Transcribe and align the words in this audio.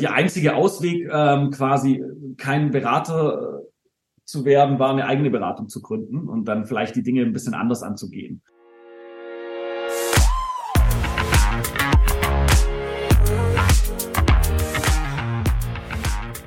Die 0.00 0.08
einzige 0.08 0.56
Ausweg, 0.56 1.08
ähm, 1.08 1.52
quasi 1.52 2.02
kein 2.36 2.72
Berater 2.72 3.60
äh, 3.60 4.24
zu 4.24 4.44
werden, 4.44 4.80
war 4.80 4.90
eine 4.90 5.06
eigene 5.06 5.30
Beratung 5.30 5.68
zu 5.68 5.82
gründen 5.82 6.28
und 6.28 6.46
dann 6.46 6.66
vielleicht 6.66 6.96
die 6.96 7.04
Dinge 7.04 7.22
ein 7.22 7.32
bisschen 7.32 7.54
anders 7.54 7.84
anzugehen. 7.84 8.42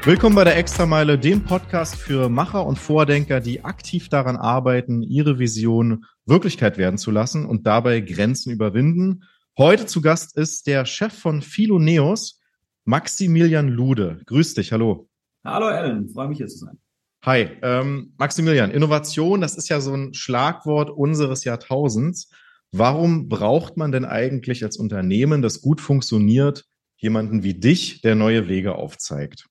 Willkommen 0.04 0.36
bei 0.36 0.44
der 0.44 0.58
Extrameile, 0.58 1.18
dem 1.18 1.46
Podcast 1.46 1.96
für 1.96 2.28
Macher 2.28 2.66
und 2.66 2.78
Vordenker, 2.78 3.40
die 3.40 3.64
aktiv 3.64 4.10
daran 4.10 4.36
arbeiten, 4.36 5.02
ihre 5.02 5.40
Vision 5.40 6.04
Wirklichkeit 6.26 6.78
werden 6.78 6.98
zu 6.98 7.12
lassen 7.12 7.46
und 7.46 7.66
dabei 7.66 8.02
Grenzen 8.02 8.52
überwinden. 8.52 9.24
Heute 9.58 9.86
zu 9.86 10.02
Gast 10.02 10.36
ist 10.36 10.68
der 10.68 10.84
Chef 10.84 11.18
von 11.18 11.42
Philoneos, 11.42 12.42
Maximilian 12.88 13.68
Lude. 13.68 14.22
Grüß 14.28 14.54
dich, 14.54 14.72
hallo. 14.72 15.10
Hallo 15.44 15.68
Ellen, 15.68 16.08
freue 16.08 16.30
mich 16.30 16.38
hier 16.38 16.48
zu 16.48 16.60
sein. 16.60 16.80
Hi, 17.26 17.50
ähm, 17.62 18.14
Maximilian, 18.18 18.72
Innovation, 18.72 19.42
das 19.42 19.58
ist 19.58 19.68
ja 19.68 19.82
so 19.82 19.94
ein 19.94 20.14
Schlagwort 20.14 20.90
unseres 20.90 21.44
Jahrtausends. 21.44 22.32
Warum 22.72 23.28
braucht 23.28 23.76
man 23.76 23.92
denn 23.92 24.06
eigentlich 24.06 24.64
als 24.64 24.78
Unternehmen, 24.78 25.42
das 25.42 25.60
gut 25.60 25.82
funktioniert, 25.82 26.64
jemanden 26.96 27.44
wie 27.44 27.56
dich, 27.56 28.00
der 28.04 28.16
neue 28.16 28.48
Wege 28.48 28.76
aufzeigt? 28.76 29.48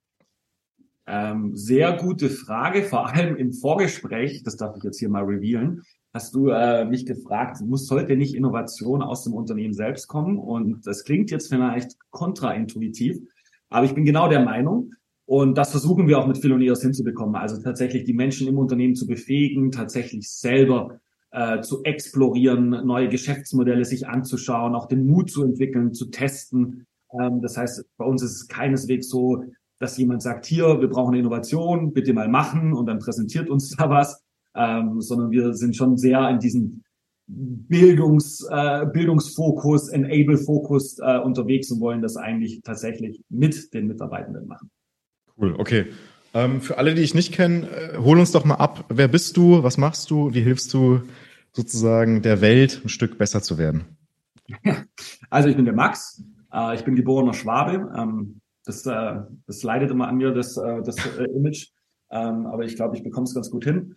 Ähm, 1.06 1.54
sehr 1.54 1.96
gute 1.96 2.30
Frage, 2.30 2.82
vor 2.82 3.08
allem 3.08 3.36
im 3.36 3.52
Vorgespräch, 3.52 4.42
das 4.42 4.56
darf 4.56 4.76
ich 4.76 4.82
jetzt 4.82 4.98
hier 4.98 5.08
mal 5.08 5.24
revealen, 5.24 5.82
hast 6.12 6.34
du 6.34 6.48
äh, 6.48 6.84
mich 6.84 7.06
gefragt, 7.06 7.60
muss 7.60 7.86
sollte 7.86 8.16
nicht 8.16 8.34
Innovation 8.34 9.02
aus 9.02 9.22
dem 9.22 9.34
Unternehmen 9.34 9.74
selbst 9.74 10.08
kommen? 10.08 10.38
Und 10.38 10.86
das 10.86 11.04
klingt 11.04 11.30
jetzt 11.30 11.48
vielleicht 11.48 11.92
kontraintuitiv, 12.10 13.18
aber 13.68 13.86
ich 13.86 13.94
bin 13.94 14.04
genau 14.04 14.28
der 14.28 14.44
Meinung, 14.44 14.92
und 15.26 15.58
das 15.58 15.72
versuchen 15.72 16.06
wir 16.06 16.18
auch 16.18 16.26
mit 16.28 16.38
Philoneos 16.38 16.82
hinzubekommen. 16.82 17.34
Also 17.34 17.60
tatsächlich 17.60 18.04
die 18.04 18.14
Menschen 18.14 18.46
im 18.46 18.58
Unternehmen 18.58 18.94
zu 18.94 19.08
befähigen, 19.08 19.72
tatsächlich 19.72 20.30
selber 20.30 21.00
äh, 21.32 21.60
zu 21.60 21.82
explorieren, 21.82 22.70
neue 22.86 23.08
Geschäftsmodelle 23.08 23.84
sich 23.84 24.06
anzuschauen, 24.06 24.76
auch 24.76 24.86
den 24.86 25.04
Mut 25.04 25.30
zu 25.30 25.42
entwickeln, 25.42 25.92
zu 25.92 26.10
testen. 26.10 26.86
Ähm, 27.20 27.42
das 27.42 27.56
heißt, 27.56 27.84
bei 27.96 28.04
uns 28.04 28.22
ist 28.22 28.36
es 28.36 28.48
keineswegs 28.48 29.08
so, 29.08 29.42
dass 29.78 29.96
jemand 29.98 30.22
sagt, 30.22 30.46
hier, 30.46 30.80
wir 30.80 30.88
brauchen 30.88 31.10
eine 31.10 31.20
Innovation, 31.20 31.92
bitte 31.92 32.12
mal 32.12 32.28
machen 32.28 32.72
und 32.72 32.86
dann 32.86 32.98
präsentiert 32.98 33.48
uns 33.48 33.70
da 33.76 33.90
was, 33.90 34.24
ähm, 34.54 35.00
sondern 35.00 35.30
wir 35.30 35.54
sind 35.54 35.76
schon 35.76 35.96
sehr 35.96 36.28
in 36.30 36.38
diesem 36.38 36.82
Bildungs, 37.28 38.46
äh, 38.50 38.86
Bildungsfokus, 38.86 39.88
Enable-Fokus 39.88 40.98
äh, 41.00 41.18
unterwegs 41.18 41.70
und 41.72 41.80
wollen 41.80 42.00
das 42.00 42.16
eigentlich 42.16 42.62
tatsächlich 42.62 43.20
mit 43.28 43.74
den 43.74 43.88
Mitarbeitenden 43.88 44.46
machen. 44.46 44.70
Cool, 45.36 45.54
okay. 45.58 45.86
Ähm, 46.34 46.60
für 46.60 46.78
alle, 46.78 46.94
die 46.94 47.02
ich 47.02 47.14
nicht 47.14 47.32
kenne, 47.32 47.68
äh, 47.68 47.98
hol 47.98 48.18
uns 48.18 48.30
doch 48.30 48.44
mal 48.44 48.56
ab. 48.56 48.84
Wer 48.88 49.08
bist 49.08 49.36
du? 49.36 49.62
Was 49.62 49.76
machst 49.76 50.10
du? 50.10 50.32
Wie 50.34 50.42
hilfst 50.42 50.72
du 50.72 51.00
sozusagen 51.52 52.22
der 52.22 52.40
Welt 52.40 52.82
ein 52.84 52.88
Stück 52.88 53.18
besser 53.18 53.42
zu 53.42 53.58
werden? 53.58 53.84
Also 55.28 55.48
ich 55.48 55.56
bin 55.56 55.64
der 55.64 55.74
Max. 55.74 56.22
Äh, 56.52 56.76
ich 56.76 56.84
bin 56.84 56.94
geborener 56.94 57.34
Schwabe. 57.34 57.92
Ähm, 57.96 58.40
das, 58.66 58.84
äh, 58.86 59.20
das 59.46 59.62
leidet 59.62 59.90
immer 59.90 60.08
an 60.08 60.16
mir, 60.16 60.32
das, 60.32 60.56
äh, 60.56 60.82
das 60.82 60.96
äh, 61.18 61.24
Image. 61.24 61.68
Ähm, 62.10 62.46
aber 62.46 62.64
ich 62.64 62.76
glaube, 62.76 62.96
ich 62.96 63.02
bekomme 63.02 63.24
es 63.24 63.34
ganz 63.34 63.50
gut 63.50 63.64
hin 63.64 63.96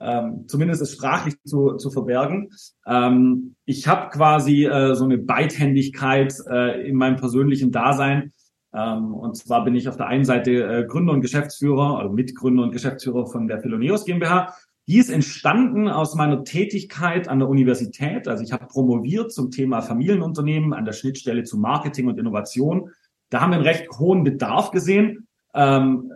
ähm, 0.00 0.44
zumindest 0.46 0.82
es 0.82 0.92
sprachlich 0.92 1.34
zu, 1.44 1.76
zu 1.76 1.90
verbergen. 1.90 2.50
Ähm, 2.86 3.56
ich 3.64 3.88
habe 3.88 4.10
quasi 4.10 4.64
äh, 4.64 4.94
so 4.94 5.04
eine 5.04 5.18
Beidhändigkeit 5.18 6.34
äh, 6.48 6.88
in 6.88 6.96
meinem 6.96 7.16
persönlichen 7.16 7.72
Dasein. 7.72 8.32
Ähm, 8.74 9.14
und 9.14 9.36
zwar 9.36 9.64
bin 9.64 9.74
ich 9.74 9.88
auf 9.88 9.96
der 9.96 10.06
einen 10.06 10.24
Seite 10.24 10.50
äh, 10.50 10.84
Gründer 10.86 11.12
und 11.12 11.20
Geschäftsführer, 11.20 11.98
also 11.98 12.12
Mitgründer 12.12 12.62
und 12.62 12.72
Geschäftsführer 12.72 13.26
von 13.26 13.48
der 13.48 13.60
Philoneos 13.60 14.04
GmbH. 14.04 14.54
Die 14.86 14.98
ist 14.98 15.10
entstanden 15.10 15.88
aus 15.88 16.14
meiner 16.14 16.44
Tätigkeit 16.44 17.28
an 17.28 17.40
der 17.40 17.48
Universität. 17.48 18.26
Also 18.26 18.42
ich 18.42 18.52
habe 18.52 18.66
promoviert 18.66 19.32
zum 19.32 19.50
Thema 19.50 19.82
Familienunternehmen 19.82 20.72
an 20.72 20.86
der 20.86 20.92
Schnittstelle 20.92 21.44
zu 21.44 21.58
Marketing 21.58 22.06
und 22.06 22.18
Innovation. 22.18 22.90
Da 23.30 23.40
haben 23.40 23.50
wir 23.50 23.56
einen 23.56 23.66
recht 23.66 23.88
hohen 23.98 24.24
Bedarf 24.24 24.70
gesehen. 24.70 25.26
Ähm, 25.54 26.12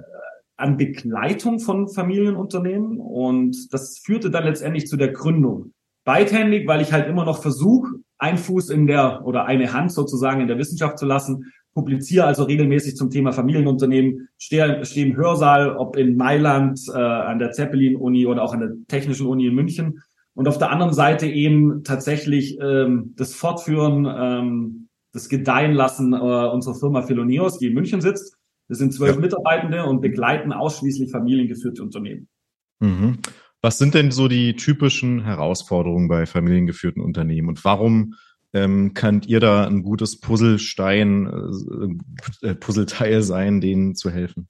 an 0.56 0.76
Begleitung 0.76 1.58
von 1.58 1.88
Familienunternehmen 1.88 2.98
und 2.98 3.72
das 3.72 3.98
führte 3.98 4.30
dann 4.30 4.44
letztendlich 4.44 4.86
zu 4.86 4.96
der 4.96 5.08
Gründung. 5.08 5.72
Beidhändig, 6.04 6.68
weil 6.68 6.80
ich 6.80 6.92
halt 6.92 7.08
immer 7.08 7.24
noch 7.24 7.42
versuche, 7.42 7.90
ein 8.18 8.38
Fuß 8.38 8.70
in 8.70 8.86
der 8.86 9.24
oder 9.24 9.46
eine 9.46 9.72
Hand 9.72 9.92
sozusagen 9.92 10.40
in 10.40 10.48
der 10.48 10.58
Wissenschaft 10.58 10.98
zu 10.98 11.06
lassen, 11.06 11.52
publiziere 11.74 12.26
also 12.26 12.44
regelmäßig 12.44 12.96
zum 12.96 13.10
Thema 13.10 13.32
Familienunternehmen, 13.32 14.28
stehe, 14.38 14.84
stehe 14.84 15.06
im 15.06 15.16
Hörsaal, 15.16 15.76
ob 15.76 15.96
in 15.96 16.16
Mailand, 16.16 16.80
äh, 16.88 16.98
an 16.98 17.38
der 17.38 17.52
Zeppelin-Uni 17.52 18.26
oder 18.26 18.42
auch 18.42 18.52
an 18.52 18.60
der 18.60 18.72
Technischen 18.88 19.26
Uni 19.26 19.46
in 19.46 19.54
München. 19.54 20.02
Und 20.34 20.48
auf 20.48 20.58
der 20.58 20.70
anderen 20.70 20.92
Seite 20.92 21.26
eben 21.26 21.82
tatsächlich 21.82 22.58
ähm, 22.60 23.14
das 23.16 23.34
Fortführen, 23.34 24.06
ähm, 24.06 24.81
das 25.12 25.28
Gedeihen 25.28 25.72
lassen 25.72 26.12
äh, 26.12 26.16
unserer 26.16 26.74
Firma 26.74 27.02
Philoneos, 27.02 27.58
die 27.58 27.68
in 27.68 27.74
München 27.74 28.00
sitzt 28.00 28.38
wir 28.72 28.76
sind 28.76 28.94
zwölf 28.94 29.16
ja. 29.16 29.20
Mitarbeitende 29.20 29.84
und 29.84 30.00
begleiten 30.00 30.50
ausschließlich 30.50 31.10
familiengeführte 31.10 31.82
Unternehmen. 31.82 32.28
Mhm. 32.80 33.18
Was 33.60 33.76
sind 33.76 33.92
denn 33.92 34.10
so 34.10 34.28
die 34.28 34.56
typischen 34.56 35.22
Herausforderungen 35.24 36.08
bei 36.08 36.24
familiengeführten 36.24 37.02
Unternehmen 37.02 37.48
und 37.48 37.62
warum 37.66 38.14
ähm, 38.54 38.94
könnt 38.94 39.26
ihr 39.26 39.40
da 39.40 39.66
ein 39.66 39.82
gutes 39.82 40.20
Puzzlestein, 40.20 42.00
äh, 42.42 42.48
äh, 42.48 42.54
Puzzleteil 42.54 43.22
sein, 43.22 43.60
denen 43.60 43.94
zu 43.94 44.10
helfen? 44.10 44.48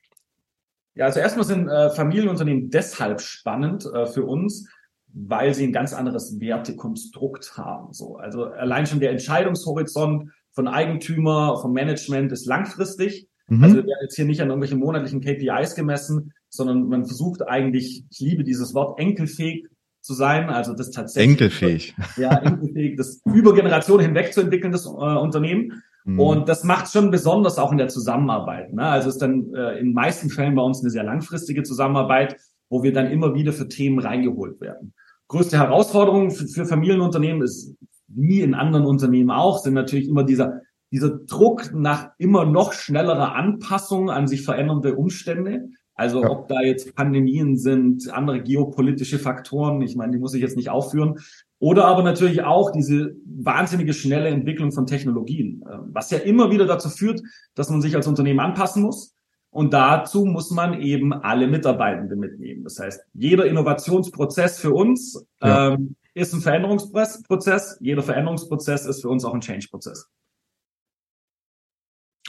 Ja, 0.95 1.07
also 1.07 1.19
erstmal 1.19 1.45
sind 1.45 1.69
äh, 1.69 1.91
Familienunternehmen 1.91 2.71
deshalb 2.71 3.21
spannend 3.21 3.87
äh, 3.87 4.07
für 4.07 4.25
uns, 4.25 4.69
weil 5.09 5.53
sie 5.53 5.65
ein 5.65 5.73
ganz 5.73 5.95
anderes 5.95 6.39
Wertekonstrukt 6.39 7.57
haben. 7.57 7.93
So, 7.93 8.19
also 8.19 8.45
allein 8.45 8.87
schon 8.87 9.01
der 9.01 9.11
Entscheidungshorizont 9.11 10.31
von 10.53 10.69
Eigentümer, 10.69 11.59
vom 11.61 11.73
Management 11.73 12.33
ist 12.33 12.47
langfristig. 12.47 13.29
Mhm. 13.49 13.65
Also 13.65 13.77
wir 13.77 13.85
werden 13.85 13.99
jetzt 14.03 14.17
hier 14.17 14.25
nicht 14.25 14.41
an 14.41 14.49
irgendwelchen 14.49 14.79
monatlichen 14.79 15.21
KPIs 15.21 15.75
gemessen, 15.75 16.33
sondern 16.49 16.89
man 16.89 17.05
versucht 17.07 17.43
eigentlich, 17.43 18.05
ich 18.11 18.21
liebe 18.21 18.45
dieses 18.45 18.75
Wort, 18.75 18.99
enkelfähig 18.99 19.67
zu 20.01 20.15
sein, 20.15 20.51
also 20.51 20.75
das 20.75 20.91
tatsächlich. 20.91 21.31
Enkelfähig. 21.33 21.95
Ja, 22.17 22.37
enkelfähig, 22.39 22.97
das 22.97 23.21
über 23.25 23.55
Generationen 23.55 24.05
hinweg 24.05 24.33
zu 24.35 24.41
entwickeln, 24.41 24.73
das 24.73 24.85
äh, 24.85 24.89
Unternehmen. 24.89 25.83
Mhm. 26.05 26.21
Und 26.21 26.49
das 26.49 26.65
macht 26.65 26.93
schon 26.93 27.11
besonders 27.11 27.59
auch 27.59 27.71
in 27.71 27.79
der 27.79 27.89
Zusammenarbeit. 27.89 28.73
Ne? 28.73 28.83
Also 28.83 29.09
ist 29.09 29.23
dann 29.23 29.55
äh, 29.55 29.79
in 29.79 29.93
meisten 29.93 30.29
Fällen 30.29 30.55
bei 30.55 30.63
uns 30.63 30.81
eine 30.81 30.91
sehr 30.91 31.05
langfristige 31.05 31.63
Zusammenarbeit, 31.63 32.37
wo 32.69 32.83
wir 32.83 32.93
dann 32.93 33.11
immer 33.11 33.35
wieder 33.35 33.53
für 33.53 33.69
Themen 33.69 34.01
reingeholt 34.01 34.61
werden. 34.61 34.93
Größte 35.29 35.57
Herausforderung 35.57 36.31
für, 36.31 36.49
für 36.49 36.67
Familienunternehmen 36.67 37.43
ist, 37.43 37.75
wie 38.15 38.41
in 38.41 38.55
anderen 38.55 38.87
Unternehmen 38.87 39.31
auch, 39.31 39.59
sind 39.59 39.75
natürlich 39.75 40.09
immer 40.09 40.25
dieser 40.25 40.61
dieser 40.93 41.11
Druck 41.11 41.73
nach 41.73 42.11
immer 42.19 42.45
noch 42.45 42.75
schnellerer 42.75 43.35
Anpassung 43.35 44.11
an 44.11 44.29
sich 44.29 44.43
verändernde 44.43 44.95
Umstände. 44.95 45.71
Also 45.95 46.23
ja. 46.23 46.31
ob 46.31 46.49
da 46.49 46.61
jetzt 46.61 46.95
Pandemien 46.95 47.57
sind, 47.57 48.13
andere 48.13 48.43
geopolitische 48.43 49.19
Faktoren, 49.19 49.81
ich 49.83 49.97
meine, 49.97 50.13
die 50.13 50.19
muss 50.19 50.35
ich 50.35 50.43
jetzt 50.43 50.57
nicht 50.57 50.71
aufführen. 50.71 51.19
Oder 51.59 51.87
aber 51.87 52.03
natürlich 52.03 52.43
auch 52.43 52.73
diese 52.73 53.15
wahnsinnige 53.25 53.93
schnelle 53.95 54.29
Entwicklung 54.29 54.73
von 54.73 54.87
Technologien, 54.87 55.63
äh, 55.67 55.79
was 55.93 56.11
ja 56.11 56.19
immer 56.19 56.51
wieder 56.51 56.67
dazu 56.67 56.89
führt, 56.89 57.23
dass 57.55 57.71
man 57.71 57.81
sich 57.81 57.95
als 57.97 58.07
Unternehmen 58.07 58.41
anpassen 58.41 58.83
muss. 58.83 59.15
Und 59.51 59.75
dazu 59.75 60.25
muss 60.25 60.51
man 60.51 60.81
eben 60.81 61.13
alle 61.13 61.47
Mitarbeitenden 61.47 62.19
mitnehmen. 62.19 62.65
Das 62.65 62.79
heißt, 62.79 63.03
jeder 63.13 63.47
Innovationsprozess 63.47 64.59
für 64.59 64.73
uns 64.73 65.27
ja. 65.43 65.75
ähm, 65.75 65.95
ist 66.15 66.33
ein 66.33 66.41
Veränderungsprozess. 66.41 67.79
Jeder 67.81 68.03
Veränderungsprozess 68.03 68.87
ist 68.87 69.03
für 69.03 69.09
uns 69.09 69.25
auch 69.25 69.35
ein 69.35 69.41
Change-Prozess. 69.41 70.09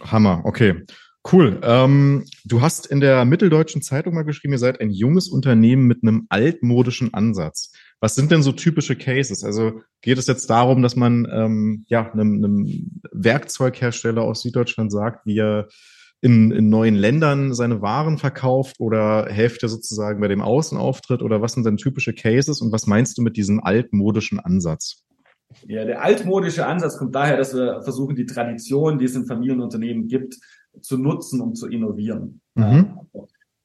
Hammer, 0.02 0.42
okay. 0.46 0.86
Cool. 1.32 1.62
Ähm, 1.64 2.26
du 2.44 2.62
hast 2.62 2.86
in 2.86 3.00
der 3.00 3.24
Mitteldeutschen 3.24 3.82
Zeitung 3.82 4.14
mal 4.14 4.24
geschrieben, 4.26 4.54
ihr 4.54 4.60
seid 4.60 4.82
ein 4.82 4.90
junges 4.90 5.30
Unternehmen 5.30 5.88
mit 5.88 6.04
einem 6.04 6.26
altmodischen 6.28 7.14
Ansatz. 7.14 7.72
Was 8.02 8.16
sind 8.16 8.30
denn 8.32 8.44
so 8.44 8.52
typische 8.52 8.98
Cases? 8.98 9.46
Also 9.46 9.82
geht 10.02 10.18
es 10.18 10.28
jetzt 10.28 10.50
darum, 10.50 10.82
dass 10.82 10.98
man 10.98 11.26
ähm, 11.32 11.86
ja 11.88 12.12
einem, 12.12 12.44
einem 12.44 13.02
Werkzeughersteller 13.14 14.22
aus 14.22 14.42
Süddeutschland 14.42 14.92
sagt, 14.92 15.26
wie 15.26 15.40
er 15.40 15.70
in, 16.24 16.52
in 16.52 16.70
neuen 16.70 16.96
Ländern 16.96 17.54
seine 17.54 17.82
Waren 17.82 18.18
verkauft 18.18 18.80
oder 18.80 19.26
helft 19.30 19.62
ihr 19.62 19.68
sozusagen 19.68 20.22
bei 20.22 20.30
dem 20.30 20.42
Außenauftritt 20.42 21.22
oder 21.22 21.42
was 21.42 21.52
sind 21.52 21.66
denn 21.66 21.76
typische 21.76 22.14
Cases 22.14 22.62
und 22.62 22.72
was 22.72 22.88
meinst 22.88 23.18
du 23.18 23.22
mit 23.22 23.36
diesem 23.36 23.62
altmodischen 23.62 24.40
Ansatz? 24.40 25.04
Ja, 25.68 25.84
der 25.84 26.02
altmodische 26.02 26.66
Ansatz 26.66 26.98
kommt 26.98 27.14
daher, 27.14 27.36
dass 27.36 27.54
wir 27.54 27.82
versuchen, 27.82 28.16
die 28.16 28.26
Tradition, 28.26 29.00
die 29.00 29.06
es 29.06 29.16
in 29.16 29.26
Familienunternehmen 29.26 30.08
gibt, 30.08 30.38
zu 30.80 30.98
nutzen, 30.98 31.42
um 31.42 31.56
zu 31.56 31.68
innovieren. 31.68 32.40
Mhm. 32.56 33.00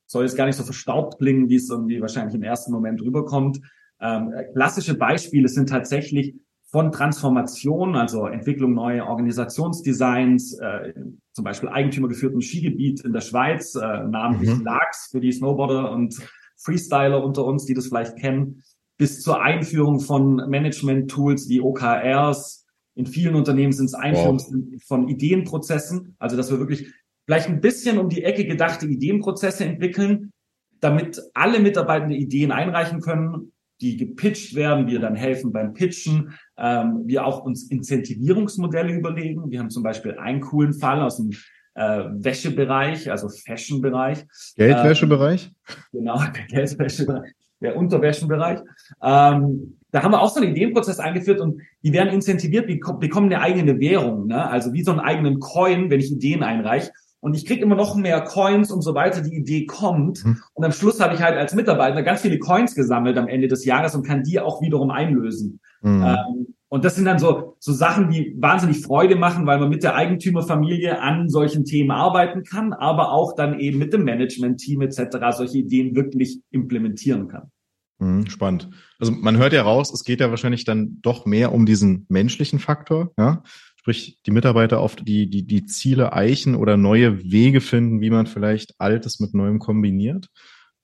soll 0.07 0.25
jetzt 0.25 0.37
gar 0.37 0.47
nicht 0.47 0.57
so 0.57 0.65
verstaubt 0.65 1.19
klingen, 1.19 1.49
wie 1.49 1.57
es 1.57 1.71
irgendwie 1.71 2.01
wahrscheinlich 2.01 2.35
im 2.35 2.43
ersten 2.43 2.73
Moment 2.73 3.01
rüberkommt. 3.03 3.61
Ähm, 4.01 4.33
klassische 4.53 4.97
Beispiele 4.97 5.49
sind 5.49 5.69
tatsächlich 5.69 6.35
von 6.71 6.93
Transformation, 6.93 7.97
also 7.97 8.27
Entwicklung 8.27 8.75
neuer 8.75 9.07
Organisationsdesigns, 9.07 10.59
äh, 10.59 10.93
zum 11.33 11.45
Beispiel 11.45 11.71
eigentümergeführten 11.71 12.43
Skigebiet 12.43 13.01
in 13.05 13.13
der 13.13 13.23
Schweiz, 13.23 13.75
äh, 13.75 14.05
namentlich 14.05 14.55
mhm. 14.55 14.65
LAX 14.65 15.09
für 15.11 15.21
die 15.21 15.33
Snowboarder 15.33 15.91
und 15.91 16.15
Freestyler 16.57 17.25
unter 17.25 17.45
uns, 17.45 17.65
die 17.65 17.75
das 17.75 17.87
vielleicht 17.87 18.17
kennen, 18.17 18.63
bis 18.99 19.23
zur 19.23 19.41
Einführung 19.41 20.01
von 20.01 20.37
Management-Tools 20.37 21.49
wie 21.49 21.61
OKRs. 21.61 22.67
In 22.97 23.07
vielen 23.07 23.37
Unternehmen 23.37 23.73
sind 23.73 23.87
es 23.87 23.95
Einführung 23.95 24.39
wow. 24.39 24.83
von 24.87 25.09
Ideenprozessen, 25.09 26.17
also 26.19 26.37
dass 26.37 26.51
wir 26.51 26.59
wirklich 26.59 26.93
vielleicht 27.25 27.49
ein 27.49 27.61
bisschen 27.61 27.99
um 27.99 28.09
die 28.09 28.25
Ecke 28.25 28.45
gedachte 28.45 28.87
Ideenprozesse 28.87 29.65
entwickeln, 29.65 30.33
damit 30.81 31.23
alle 31.33 31.61
Mitarbeitende 31.61 32.17
Ideen 32.17 32.53
einreichen 32.53 33.01
können 33.01 33.53
die 33.81 33.97
gepitcht 33.97 34.55
werden, 34.55 34.87
wir 34.87 35.01
dann 35.01 35.15
helfen 35.15 35.53
beim 35.53 35.75
Pitchen, 35.75 36.35
ähm, 36.57 37.03
wir 37.07 37.25
auch 37.25 37.45
uns 37.45 37.71
Incentivierungsmodelle 37.71 38.93
überlegen. 38.93 39.51
Wir 39.51 39.61
haben 39.61 39.71
zum 39.71 39.83
Beispiel 39.83 40.19
einen 40.19 40.41
coolen 40.41 40.75
Fall 40.75 41.01
aus 41.01 41.17
dem 41.17 41.31
äh, 41.75 42.05
Wäschebereich, 42.11 43.11
also 43.11 43.29
Fashion-Bereich. 43.29 44.27
Geldwäschebereich? 44.57 45.51
Ähm, 45.69 45.75
genau, 45.93 46.19
der 46.19 46.45
Geldwäschebereich, 46.47 47.33
der 47.61 47.77
Unterwäschenbereich. 47.77 48.61
Ähm, 49.03 49.79
da 49.91 50.03
haben 50.03 50.13
wir 50.13 50.21
auch 50.21 50.31
so 50.31 50.41
einen 50.41 50.51
Ideenprozess 50.51 50.99
eingeführt 50.99 51.41
und 51.41 51.63
die 51.83 51.93
werden 51.93 52.13
incentiviert, 52.13 52.67
bekommen 52.67 53.33
eine 53.33 53.41
eigene 53.41 53.79
Währung, 53.81 54.27
ne? 54.27 54.49
also 54.51 54.73
wie 54.73 54.83
so 54.83 54.91
einen 54.91 55.01
eigenen 55.01 55.39
Coin, 55.39 55.89
wenn 55.89 56.01
ich 56.01 56.13
Ideen 56.13 56.43
einreiche. 56.43 56.91
Und 57.21 57.35
ich 57.35 57.47
kriege 57.47 57.63
immer 57.63 57.75
noch 57.75 57.97
mehr 57.97 58.21
Coins, 58.21 58.71
umso 58.71 58.95
weiter 58.95 59.23
die 59.23 59.35
Idee 59.35 59.67
kommt. 59.67 60.25
Mhm. 60.25 60.41
Und 60.55 60.65
am 60.65 60.73
Schluss 60.73 61.01
habe 61.01 61.15
ich 61.15 61.23
halt 61.23 61.37
als 61.37 61.55
Mitarbeiter 61.55 62.03
ganz 62.03 62.21
viele 62.21 62.39
Coins 62.39 62.75
gesammelt 62.75 63.19
am 63.19 63.27
Ende 63.27 63.49
des 63.49 63.65
Jahres 63.65 63.95
und 63.95 64.07
kann 64.07 64.23
die 64.23 64.39
auch 64.39 64.63
wiederum 64.63 64.91
einlösen. 64.91 65.61
Mhm. 65.83 66.03
Ähm, 66.03 66.47
und 66.71 66.85
das 66.85 66.97
sind 66.97 67.07
dann 67.07 67.19
so, 67.19 67.57
so 67.59 67.73
Sachen, 67.73 68.11
die 68.11 68.37
wahnsinnig 68.39 68.83
Freude 68.83 69.17
machen, 69.17 69.47
weil 69.47 69.59
man 69.59 69.71
mit 69.71 69.83
der 69.83 69.95
Eigentümerfamilie 69.95 71.01
an 71.01 71.29
solchen 71.29 71.65
Themen 71.65 71.91
arbeiten 71.91 72.45
kann, 72.45 72.73
aber 72.75 73.11
auch 73.11 73.35
dann 73.35 73.59
eben 73.59 73.79
mit 73.79 73.93
dem 73.93 74.05
Management-Team 74.05 74.83
etc. 74.83 75.17
solche 75.37 75.59
Ideen 75.59 75.97
wirklich 75.97 76.41
implementieren 76.51 77.29
kann. 77.29 77.51
Mhm, 77.99 78.27
spannend. 78.27 78.69
Also 79.01 79.13
man 79.13 79.39
hört 79.39 79.55
ja 79.55 79.63
raus, 79.63 79.93
es 79.93 80.05
geht 80.05 80.21
ja 80.21 80.31
wahrscheinlich 80.31 80.65
dann 80.65 80.99
doch 81.01 81.25
mehr 81.25 81.53
um 81.53 81.65
diesen 81.65 82.05
menschlichen 82.09 82.59
Faktor, 82.59 83.13
ja 83.19 83.43
sprich 83.79 84.19
die 84.27 84.31
Mitarbeiter 84.31 84.81
oft 84.81 85.07
die, 85.07 85.31
die, 85.31 85.47
die 85.47 85.65
Ziele 85.65 86.13
eichen 86.13 86.55
oder 86.55 86.77
neue 86.77 87.23
Wege 87.23 87.61
finden, 87.61 88.01
wie 88.01 88.11
man 88.11 88.27
vielleicht 88.27 88.75
Altes 88.79 89.21
mit 89.21 89.35
Neuem 89.35 89.59
kombiniert. 89.59 90.29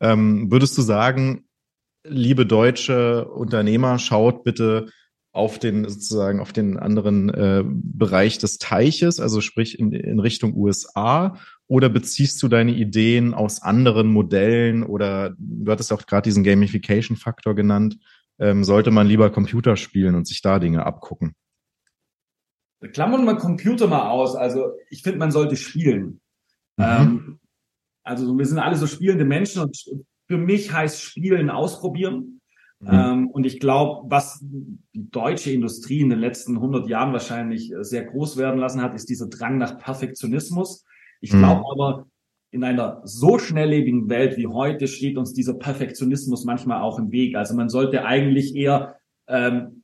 Ähm, 0.01 0.51
würdest 0.51 0.79
du 0.79 0.83
sagen, 0.83 1.45
liebe 2.07 2.47
deutsche 2.47 3.27
Unternehmer, 3.29 3.99
schaut 3.99 4.45
bitte 4.45 4.89
auf 5.33 5.59
den 5.59 5.89
sozusagen 5.89 6.39
auf 6.39 6.53
den 6.53 6.79
anderen 6.79 7.29
äh, 7.31 7.65
Bereich 7.67 8.39
des 8.39 8.59
Teiches, 8.59 9.19
also 9.19 9.41
sprich 9.41 9.79
in, 9.81 9.93
in 9.93 10.21
Richtung 10.21 10.55
USA, 10.55 11.39
oder 11.67 11.89
beziehst 11.89 12.41
du 12.43 12.49
deine 12.49 12.73
Ideen 12.73 13.35
aus 13.35 13.61
anderen 13.61 14.07
Modellen 14.07 14.85
oder 14.85 15.35
du 15.39 15.73
hattest 15.73 15.93
auch 15.93 16.07
gerade 16.07 16.29
diesen 16.29 16.45
Gamification-Faktor 16.45 17.57
genannt, 17.57 17.97
ähm, 18.39 18.63
sollte 18.63 18.93
man 18.93 19.09
lieber 19.09 19.31
Computer 19.31 19.77
spielen 19.77 20.15
und 20.15 20.29
sich 20.29 20.41
da 20.41 20.61
Dinge 20.61 20.87
abgucken? 20.87 21.35
Klammern 22.93 23.25
wir 23.25 23.37
Computer 23.37 23.87
mal 23.87 24.09
aus. 24.09 24.37
Also 24.37 24.73
ich 24.91 25.03
finde, 25.03 25.19
man 25.19 25.31
sollte 25.31 25.57
spielen. 25.57 26.21
Mhm. 26.77 26.85
Ähm, 26.85 27.39
also 28.03 28.37
wir 28.37 28.47
sind 28.47 28.59
alle 28.59 28.77
so 28.77 28.87
spielende 28.87 29.25
Menschen 29.25 29.63
und 29.63 29.77
für 30.27 30.39
mich 30.39 30.73
heißt 30.73 31.01
Spielen 31.01 31.51
ausprobieren. 31.51 32.41
Mhm. 32.81 32.89
Ähm, 32.91 33.31
und 33.31 33.47
ich 33.47 33.61
glaube, 33.61 34.11
was 34.11 34.41
die 34.43 35.11
deutsche 35.11 35.51
Industrie 35.51 36.01
in 36.01 36.11
den 36.11 36.19
letzten 36.19 36.57
100 36.57 36.89
Jahren 36.89 37.13
wahrscheinlich 37.13 37.73
äh, 37.73 37.83
sehr 37.83 38.05
groß 38.05 38.37
werden 38.37 38.61
lassen 38.61 38.83
hat, 38.83 38.95
ist 38.95 39.09
dieser 39.09 39.29
Drang 39.29 39.59
nach 39.59 39.79
Perfektionismus. 39.79 40.85
Ich 41.21 41.33
mhm. 41.33 41.39
glaube 41.39 41.65
aber, 41.71 42.07
in 42.51 42.63
einer 42.63 43.01
so 43.05 43.39
schnelllebigen 43.39 44.09
Welt 44.09 44.37
wie 44.37 44.47
heute 44.47 44.87
steht 44.87 45.19
uns 45.19 45.33
dieser 45.33 45.55
Perfektionismus 45.55 46.45
manchmal 46.45 46.83
auch 46.83 47.01
im 47.01 47.11
Weg. 47.11 47.35
Also 47.35 47.55
man 47.57 47.69
sollte 47.69 48.05
eigentlich 48.05 48.55
eher, 48.55 48.97
ähm, 49.27 49.83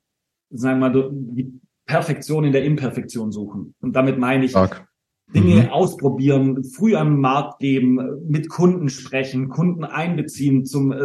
sagen 0.50 0.78
wir 0.78 0.90
mal, 0.90 1.10
die 1.10 1.59
Perfektion 1.90 2.44
in 2.44 2.52
der 2.52 2.64
Imperfektion 2.64 3.32
suchen. 3.32 3.74
Und 3.80 3.96
damit 3.96 4.16
meine 4.16 4.44
ich 4.44 4.52
Stark. 4.52 4.86
Dinge 5.34 5.62
mhm. 5.62 5.68
ausprobieren, 5.70 6.62
früh 6.62 6.94
am 6.94 7.20
Markt 7.20 7.58
geben, 7.58 8.00
mit 8.28 8.48
Kunden 8.48 8.88
sprechen, 8.88 9.48
Kunden 9.48 9.84
einbeziehen 9.84 10.64
zum, 10.64 10.92
äh, 10.92 10.98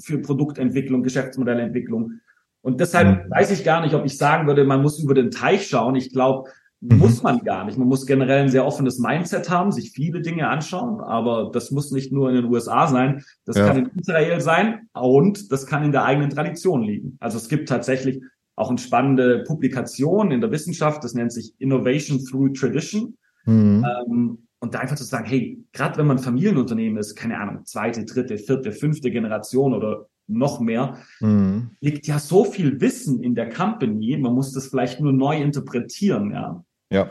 für 0.00 0.18
Produktentwicklung, 0.18 1.02
Geschäftsmodellentwicklung. 1.02 2.20
Und 2.62 2.80
deshalb 2.80 3.26
mhm. 3.26 3.30
weiß 3.30 3.50
ich 3.50 3.64
gar 3.64 3.80
nicht, 3.80 3.94
ob 3.94 4.04
ich 4.04 4.16
sagen 4.16 4.46
würde, 4.46 4.64
man 4.64 4.82
muss 4.82 5.02
über 5.02 5.14
den 5.14 5.32
Teich 5.32 5.66
schauen. 5.66 5.96
Ich 5.96 6.12
glaube, 6.12 6.48
mhm. 6.80 6.98
muss 6.98 7.22
man 7.24 7.40
gar 7.40 7.64
nicht. 7.64 7.76
Man 7.76 7.88
muss 7.88 8.06
generell 8.06 8.42
ein 8.42 8.48
sehr 8.48 8.66
offenes 8.66 8.98
Mindset 8.98 9.50
haben, 9.50 9.72
sich 9.72 9.90
viele 9.90 10.20
Dinge 10.20 10.48
anschauen, 10.48 11.00
aber 11.00 11.50
das 11.52 11.72
muss 11.72 11.90
nicht 11.90 12.12
nur 12.12 12.28
in 12.28 12.36
den 12.36 12.44
USA 12.44 12.86
sein. 12.86 13.24
Das 13.46 13.56
ja. 13.56 13.66
kann 13.66 13.78
in 13.78 13.90
Israel 13.98 14.40
sein 14.40 14.88
und 14.94 15.50
das 15.50 15.66
kann 15.66 15.84
in 15.84 15.92
der 15.92 16.04
eigenen 16.04 16.30
Tradition 16.30 16.82
liegen. 16.82 17.16
Also 17.18 17.36
es 17.36 17.48
gibt 17.48 17.68
tatsächlich 17.68 18.20
auch 18.60 18.68
eine 18.68 18.78
spannende 18.78 19.42
Publikation 19.46 20.30
in 20.30 20.40
der 20.40 20.50
Wissenschaft, 20.50 21.02
das 21.02 21.14
nennt 21.14 21.32
sich 21.32 21.54
Innovation 21.58 22.22
Through 22.24 22.52
Tradition. 22.52 23.16
Mhm. 23.46 23.84
Ähm, 23.84 24.38
und 24.62 24.74
da 24.74 24.80
einfach 24.80 24.96
zu 24.96 25.04
sagen, 25.04 25.24
hey, 25.24 25.64
gerade 25.72 25.96
wenn 25.96 26.06
man 26.06 26.18
Familienunternehmen 26.18 26.98
ist, 26.98 27.16
keine 27.16 27.40
Ahnung, 27.40 27.64
zweite, 27.64 28.04
dritte, 28.04 28.36
vierte, 28.36 28.72
fünfte 28.72 29.10
Generation 29.10 29.72
oder 29.72 30.06
noch 30.26 30.60
mehr, 30.60 30.98
mhm. 31.20 31.70
liegt 31.80 32.06
ja 32.06 32.18
so 32.18 32.44
viel 32.44 32.80
Wissen 32.82 33.22
in 33.22 33.34
der 33.34 33.48
Company, 33.48 34.18
man 34.18 34.34
muss 34.34 34.52
das 34.52 34.68
vielleicht 34.68 35.00
nur 35.00 35.14
neu 35.14 35.40
interpretieren, 35.40 36.30
ja. 36.32 36.62
Ja, 36.92 37.10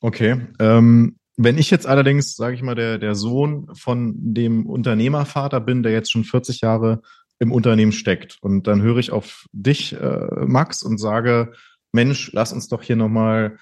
okay. 0.00 0.46
Ähm, 0.60 1.16
wenn 1.36 1.58
ich 1.58 1.70
jetzt 1.70 1.86
allerdings, 1.86 2.36
sage 2.36 2.54
ich 2.54 2.62
mal, 2.62 2.76
der, 2.76 2.98
der 2.98 3.16
Sohn 3.16 3.68
von 3.74 4.14
dem 4.16 4.66
Unternehmervater 4.66 5.60
bin, 5.60 5.82
der 5.82 5.92
jetzt 5.92 6.12
schon 6.12 6.24
40 6.24 6.60
Jahre 6.60 7.02
im 7.38 7.52
Unternehmen 7.52 7.92
steckt. 7.92 8.38
Und 8.40 8.66
dann 8.66 8.82
höre 8.82 8.98
ich 8.98 9.10
auf 9.10 9.46
dich, 9.52 9.92
äh, 9.94 10.46
Max, 10.46 10.82
und 10.82 10.98
sage, 10.98 11.52
Mensch, 11.92 12.30
lass 12.32 12.52
uns 12.52 12.68
doch 12.68 12.82
hier 12.82 12.96
nochmal 12.96 13.58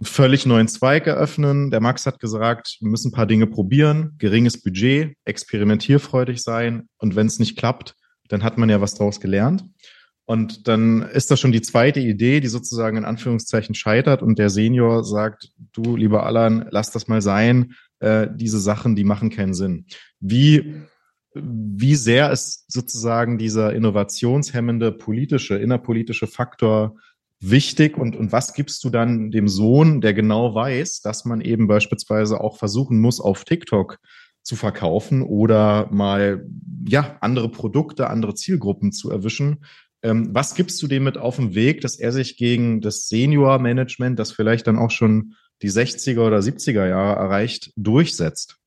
einen 0.00 0.06
völlig 0.06 0.46
neuen 0.46 0.68
Zweig 0.68 1.06
eröffnen. 1.06 1.70
Der 1.70 1.80
Max 1.80 2.06
hat 2.06 2.18
gesagt, 2.18 2.78
wir 2.80 2.88
müssen 2.88 3.08
ein 3.08 3.14
paar 3.14 3.26
Dinge 3.26 3.46
probieren, 3.46 4.14
geringes 4.18 4.60
Budget, 4.62 5.14
experimentierfreudig 5.24 6.42
sein. 6.42 6.88
Und 6.98 7.14
wenn 7.16 7.26
es 7.26 7.38
nicht 7.38 7.56
klappt, 7.56 7.94
dann 8.28 8.42
hat 8.42 8.58
man 8.58 8.68
ja 8.68 8.80
was 8.80 8.94
draus 8.94 9.20
gelernt. 9.20 9.64
Und 10.24 10.68
dann 10.68 11.02
ist 11.02 11.30
das 11.30 11.40
schon 11.40 11.52
die 11.52 11.62
zweite 11.62 12.00
Idee, 12.00 12.40
die 12.40 12.48
sozusagen 12.48 12.96
in 12.96 13.04
Anführungszeichen 13.04 13.74
scheitert 13.74 14.22
und 14.22 14.38
der 14.38 14.50
Senior 14.50 15.04
sagt, 15.04 15.50
du, 15.72 15.96
lieber 15.96 16.24
Alan, 16.24 16.66
lass 16.70 16.90
das 16.90 17.08
mal 17.08 17.20
sein. 17.20 17.74
Äh, 17.98 18.28
diese 18.32 18.60
Sachen, 18.60 18.94
die 18.96 19.04
machen 19.04 19.30
keinen 19.30 19.52
Sinn. 19.54 19.86
Wie 20.20 20.82
wie 21.34 21.94
sehr 21.94 22.30
ist 22.30 22.70
sozusagen 22.70 23.38
dieser 23.38 23.72
innovationshemmende 23.74 24.92
politische, 24.92 25.56
innerpolitische 25.56 26.26
Faktor 26.26 26.96
wichtig 27.40 27.98
und, 27.98 28.14
und 28.14 28.32
was 28.32 28.54
gibst 28.54 28.84
du 28.84 28.90
dann 28.90 29.30
dem 29.30 29.48
Sohn, 29.48 30.00
der 30.00 30.14
genau 30.14 30.54
weiß, 30.54 31.00
dass 31.00 31.24
man 31.24 31.40
eben 31.40 31.66
beispielsweise 31.66 32.40
auch 32.40 32.56
versuchen 32.56 33.00
muss, 33.00 33.20
auf 33.20 33.44
TikTok 33.44 33.98
zu 34.42 34.56
verkaufen 34.56 35.22
oder 35.22 35.88
mal, 35.90 36.46
ja, 36.86 37.16
andere 37.20 37.50
Produkte, 37.50 38.08
andere 38.08 38.34
Zielgruppen 38.34 38.92
zu 38.92 39.10
erwischen? 39.10 39.64
Ähm, 40.02 40.30
was 40.32 40.54
gibst 40.54 40.80
du 40.82 40.86
dem 40.86 41.04
mit 41.04 41.18
auf 41.18 41.36
den 41.36 41.54
Weg, 41.54 41.80
dass 41.80 41.96
er 41.96 42.12
sich 42.12 42.36
gegen 42.36 42.80
das 42.80 43.08
Senior-Management, 43.08 44.18
das 44.18 44.32
vielleicht 44.32 44.66
dann 44.66 44.78
auch 44.78 44.90
schon 44.90 45.34
die 45.62 45.70
60er 45.70 46.26
oder 46.26 46.38
70er 46.38 46.88
Jahre 46.88 47.18
erreicht, 47.18 47.72
durchsetzt? 47.76 48.61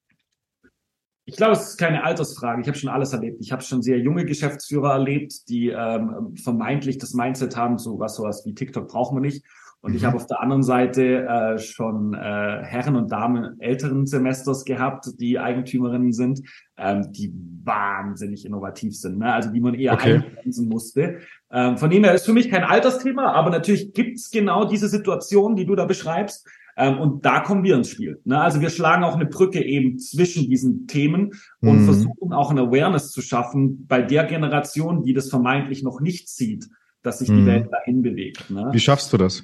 Ich 1.27 1.35
glaube, 1.35 1.53
es 1.53 1.69
ist 1.69 1.77
keine 1.77 2.03
Altersfrage. 2.03 2.61
Ich 2.61 2.67
habe 2.67 2.77
schon 2.77 2.89
alles 2.89 3.11
erlebt. 3.13 3.37
Ich 3.41 3.51
habe 3.51 3.63
schon 3.63 3.81
sehr 3.81 3.99
junge 3.99 4.25
Geschäftsführer 4.25 4.93
erlebt, 4.93 5.49
die 5.49 5.69
ähm, 5.69 6.35
vermeintlich 6.35 6.99
das 6.99 7.13
Mindset 7.13 7.57
haben, 7.57 7.79
so 7.79 7.99
was 7.99 8.15
sowas 8.15 8.43
wie 8.45 8.53
TikTok 8.53 8.87
brauchen 8.87 9.17
wir 9.17 9.21
nicht. 9.21 9.43
Und 9.85 9.91
mhm. 9.91 9.97
ich 9.97 10.05
habe 10.05 10.17
auf 10.17 10.25
der 10.25 10.41
anderen 10.41 10.63
Seite 10.63 11.27
äh, 11.27 11.59
schon 11.59 12.13
äh, 12.13 12.17
Herren 12.17 12.95
und 12.95 13.11
Damen 13.11 13.59
älteren 13.59 14.07
Semesters 14.07 14.65
gehabt, 14.65 15.19
die 15.19 15.37
Eigentümerinnen 15.39 16.11
sind, 16.11 16.41
ähm, 16.77 17.11
die 17.11 17.31
wahnsinnig 17.63 18.45
innovativ 18.45 18.95
sind, 18.95 19.19
ne? 19.19 19.31
also 19.33 19.51
die 19.51 19.59
man 19.59 19.75
eher 19.75 19.93
okay. 19.93 20.15
einbremsen 20.15 20.69
musste. 20.69 21.19
Ähm, 21.51 21.77
von 21.77 21.91
dem 21.91 22.03
her 22.03 22.15
ist 22.15 22.25
für 22.25 22.33
mich 22.33 22.49
kein 22.49 22.63
Altersthema, 22.63 23.31
aber 23.33 23.49
natürlich 23.49 23.93
gibt's 23.93 24.31
genau 24.31 24.65
diese 24.65 24.89
Situation, 24.89 25.55
die 25.55 25.65
du 25.65 25.75
da 25.75 25.85
beschreibst. 25.85 26.47
Ähm, 26.77 26.99
und 26.99 27.25
da 27.25 27.39
kommen 27.39 27.63
wir 27.63 27.75
ins 27.75 27.89
Spiel. 27.89 28.19
Ne? 28.25 28.39
Also 28.39 28.59
wir 28.61 28.69
schlagen 28.69 29.03
auch 29.03 29.15
eine 29.15 29.25
Brücke 29.25 29.63
eben 29.63 29.97
zwischen 29.97 30.49
diesen 30.49 30.87
Themen 30.87 31.31
und 31.61 31.81
mhm. 31.81 31.85
versuchen 31.85 32.33
auch 32.33 32.51
eine 32.51 32.61
Awareness 32.61 33.11
zu 33.11 33.21
schaffen 33.21 33.85
bei 33.87 34.01
der 34.01 34.25
Generation, 34.25 35.03
die 35.03 35.13
das 35.13 35.29
vermeintlich 35.29 35.83
noch 35.83 36.01
nicht 36.01 36.27
sieht, 36.27 36.67
dass 37.01 37.19
sich 37.19 37.29
mhm. 37.29 37.37
die 37.37 37.45
Welt 37.45 37.71
dahin 37.71 38.01
bewegt. 38.01 38.49
Ne? 38.49 38.69
Wie 38.71 38.79
schaffst 38.79 39.13
du 39.13 39.17
das? 39.17 39.43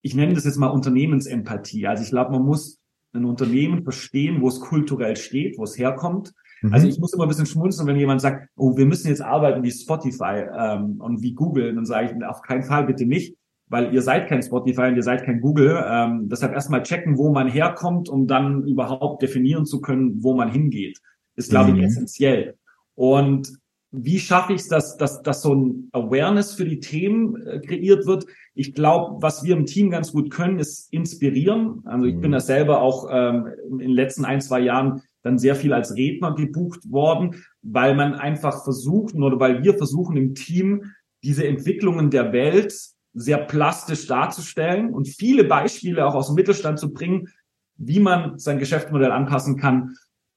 Ich 0.00 0.14
nenne 0.14 0.34
das 0.34 0.44
jetzt 0.44 0.56
mal 0.56 0.68
Unternehmensempathie. 0.68 1.86
Also 1.86 2.02
ich 2.02 2.10
glaube, 2.10 2.32
man 2.32 2.42
muss 2.42 2.80
ein 3.12 3.24
Unternehmen 3.26 3.82
verstehen, 3.82 4.40
wo 4.40 4.48
es 4.48 4.60
kulturell 4.60 5.16
steht, 5.16 5.58
wo 5.58 5.64
es 5.64 5.76
herkommt. 5.76 6.32
Mhm. 6.62 6.72
Also 6.72 6.86
ich 6.86 6.98
muss 6.98 7.12
immer 7.12 7.24
ein 7.24 7.28
bisschen 7.28 7.46
schmunzeln, 7.46 7.86
wenn 7.86 7.96
jemand 7.96 8.22
sagt, 8.22 8.48
oh, 8.56 8.76
wir 8.76 8.86
müssen 8.86 9.08
jetzt 9.08 9.20
arbeiten 9.20 9.62
wie 9.62 9.70
Spotify 9.70 10.44
ähm, 10.58 10.98
und 10.98 11.20
wie 11.22 11.34
Google. 11.34 11.74
Dann 11.74 11.84
sage 11.84 12.06
ich, 12.06 12.24
auf 12.24 12.40
keinen 12.40 12.62
Fall 12.62 12.86
bitte 12.86 13.04
nicht, 13.04 13.36
weil 13.72 13.94
ihr 13.94 14.02
seid 14.02 14.28
kein 14.28 14.42
Spotify 14.42 14.82
und 14.82 14.96
ihr 14.96 15.02
seid 15.02 15.24
kein 15.24 15.40
Google. 15.40 15.82
Ähm, 15.88 16.28
deshalb 16.28 16.52
erstmal 16.52 16.82
checken, 16.82 17.16
wo 17.16 17.32
man 17.32 17.48
herkommt, 17.48 18.10
um 18.10 18.26
dann 18.26 18.66
überhaupt 18.66 19.22
definieren 19.22 19.64
zu 19.64 19.80
können, 19.80 20.22
wo 20.22 20.34
man 20.34 20.50
hingeht. 20.50 20.98
Ist, 21.36 21.48
glaube 21.48 21.72
mhm. 21.72 21.78
ich, 21.78 21.84
essentiell. 21.86 22.58
Und 22.94 23.50
wie 23.90 24.18
schaffe 24.18 24.52
ich 24.52 24.60
es, 24.60 24.68
dass, 24.68 24.98
dass, 24.98 25.22
dass 25.22 25.40
so 25.40 25.54
ein 25.54 25.88
Awareness 25.92 26.52
für 26.52 26.66
die 26.66 26.80
Themen 26.80 27.46
äh, 27.46 27.60
kreiert 27.60 28.04
wird? 28.04 28.26
Ich 28.54 28.74
glaube, 28.74 29.22
was 29.22 29.42
wir 29.42 29.56
im 29.56 29.64
Team 29.64 29.88
ganz 29.88 30.12
gut 30.12 30.30
können, 30.30 30.58
ist 30.58 30.92
inspirieren. 30.92 31.80
Also 31.86 32.04
ich 32.04 32.16
mhm. 32.16 32.20
bin 32.20 32.32
da 32.32 32.40
selber 32.40 32.82
auch 32.82 33.08
ähm, 33.10 33.48
in 33.70 33.78
den 33.78 33.90
letzten 33.92 34.26
ein, 34.26 34.42
zwei 34.42 34.60
Jahren 34.60 35.00
dann 35.22 35.38
sehr 35.38 35.54
viel 35.54 35.72
als 35.72 35.96
Redner 35.96 36.34
gebucht 36.34 36.90
worden, 36.90 37.36
weil 37.62 37.94
man 37.94 38.16
einfach 38.16 38.64
versucht 38.64 39.14
oder 39.14 39.40
weil 39.40 39.64
wir 39.64 39.72
versuchen 39.78 40.18
im 40.18 40.34
Team 40.34 40.92
diese 41.24 41.46
Entwicklungen 41.46 42.10
der 42.10 42.34
Welt 42.34 42.91
sehr 43.14 43.38
plastisch 43.38 44.06
darzustellen 44.06 44.92
und 44.92 45.08
viele 45.08 45.44
Beispiele 45.44 46.06
auch 46.06 46.14
aus 46.14 46.28
dem 46.28 46.36
Mittelstand 46.36 46.78
zu 46.78 46.92
bringen, 46.92 47.28
wie 47.76 48.00
man 48.00 48.38
sein 48.38 48.58
Geschäftsmodell 48.58 49.10
anpassen 49.10 49.58
kann, 49.58 49.96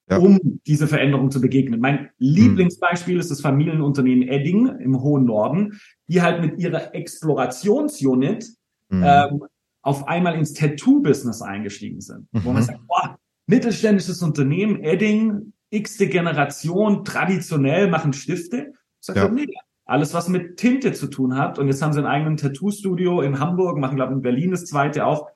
ja. 0.10 0.18
um 0.18 0.40
diese 0.68 0.88
Veränderung 0.88 1.32
zu 1.32 1.42
begegnen. 1.42 1.80
Mein 1.80 2.10
Lieblingsbeispiel 2.18 3.20
ist 3.20 3.32
das 3.32 3.42
Familienunternehmen 3.42 4.28
Edding 4.28 4.68
im 4.80 5.02
hohen 5.02 5.26
Norden, 5.26 5.80
die 6.08 6.22
halt 6.22 6.42
mit 6.42 6.60
ihrer 6.60 6.94
Explorationsunit 6.94 8.48
mhm. 8.90 9.04
ähm, 9.06 9.44
auf 9.82 10.08
einmal 10.08 10.36
ins 10.36 10.54
Tattoo-Business 10.54 11.42
eingestiegen 11.42 12.02
sind. 12.02 12.28
Mhm. 12.32 12.44
Wo 12.44 12.52
man 12.52 12.62
mhm. 12.62 12.66
sagt, 12.66 12.88
boah, 12.88 13.18
mittelständisches 13.48 14.22
Unternehmen, 14.22 14.84
Edding, 14.84 15.54
x-te 15.70 16.08
Generation, 16.08 17.04
traditionell 17.04 17.90
machen 17.90 18.14
Stifte. 18.14 18.74
Sagt 19.00 19.18
ja. 19.18 19.30
nee, 19.30 19.48
alles, 19.86 20.14
was 20.14 20.28
mit 20.28 20.58
Tinte 20.58 20.94
zu 20.94 21.08
tun 21.08 21.38
hat. 21.38 21.60
Und 21.60 21.68
jetzt 21.68 21.82
haben 21.82 21.94
sie 21.94 22.00
einen 22.00 22.08
eigenen 22.08 22.38
Tattoo-Studio 22.38 23.22
in 23.22 23.40
Hamburg, 23.40 23.78
machen, 23.78 23.96
glaube 23.96 24.14
ich, 24.14 24.18
in 24.18 24.22
Berlin 24.22 24.52
das 24.52 24.66
zweite 24.66 25.06
auch. 25.06 25.30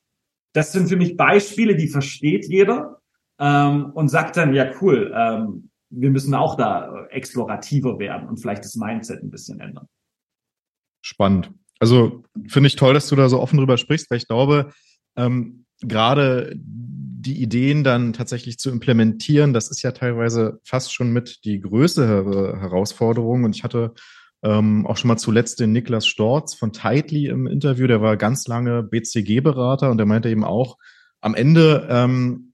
Das 0.53 0.71
sind 0.71 0.89
für 0.89 0.95
mich 0.95 1.15
Beispiele, 1.15 1.75
die 1.75 1.87
versteht 1.87 2.47
jeder 2.47 2.99
ähm, 3.39 3.91
und 3.93 4.09
sagt 4.09 4.37
dann, 4.37 4.53
ja 4.53 4.71
cool, 4.81 5.13
ähm, 5.15 5.69
wir 5.91 6.09
müssen 6.09 6.33
auch 6.33 6.55
da 6.55 7.05
explorativer 7.07 7.99
werden 7.99 8.27
und 8.27 8.37
vielleicht 8.37 8.63
das 8.63 8.75
Mindset 8.75 9.23
ein 9.23 9.29
bisschen 9.29 9.59
ändern. 9.59 9.87
Spannend. 11.01 11.51
Also 11.79 12.23
finde 12.47 12.67
ich 12.67 12.75
toll, 12.75 12.93
dass 12.93 13.07
du 13.07 13.15
da 13.15 13.29
so 13.29 13.39
offen 13.39 13.57
drüber 13.57 13.77
sprichst, 13.77 14.09
weil 14.09 14.17
ich 14.17 14.27
glaube, 14.27 14.71
ähm, 15.15 15.65
gerade 15.81 16.53
die 16.55 17.41
Ideen 17.41 17.83
dann 17.83 18.13
tatsächlich 18.13 18.59
zu 18.59 18.69
implementieren, 18.69 19.53
das 19.53 19.69
ist 19.69 19.81
ja 19.81 19.91
teilweise 19.91 20.59
fast 20.63 20.93
schon 20.93 21.11
mit 21.11 21.43
die 21.45 21.59
größere 21.59 22.59
Herausforderung. 22.59 23.43
Und 23.43 23.55
ich 23.55 23.63
hatte 23.63 23.93
ähm, 24.43 24.85
auch 24.87 24.97
schon 24.97 25.09
mal 25.09 25.17
zuletzt 25.17 25.59
den 25.59 25.71
Niklas 25.71 26.07
Storz 26.07 26.53
von 26.53 26.71
Tightly 26.71 27.27
im 27.27 27.47
Interview, 27.47 27.87
der 27.87 28.01
war 28.01 28.17
ganz 28.17 28.47
lange 28.47 28.83
BCG-Berater 28.83 29.89
und 29.89 29.97
der 29.97 30.05
meinte 30.05 30.29
eben 30.29 30.43
auch, 30.43 30.77
am 31.21 31.35
Ende 31.35 31.87
ähm, 31.89 32.53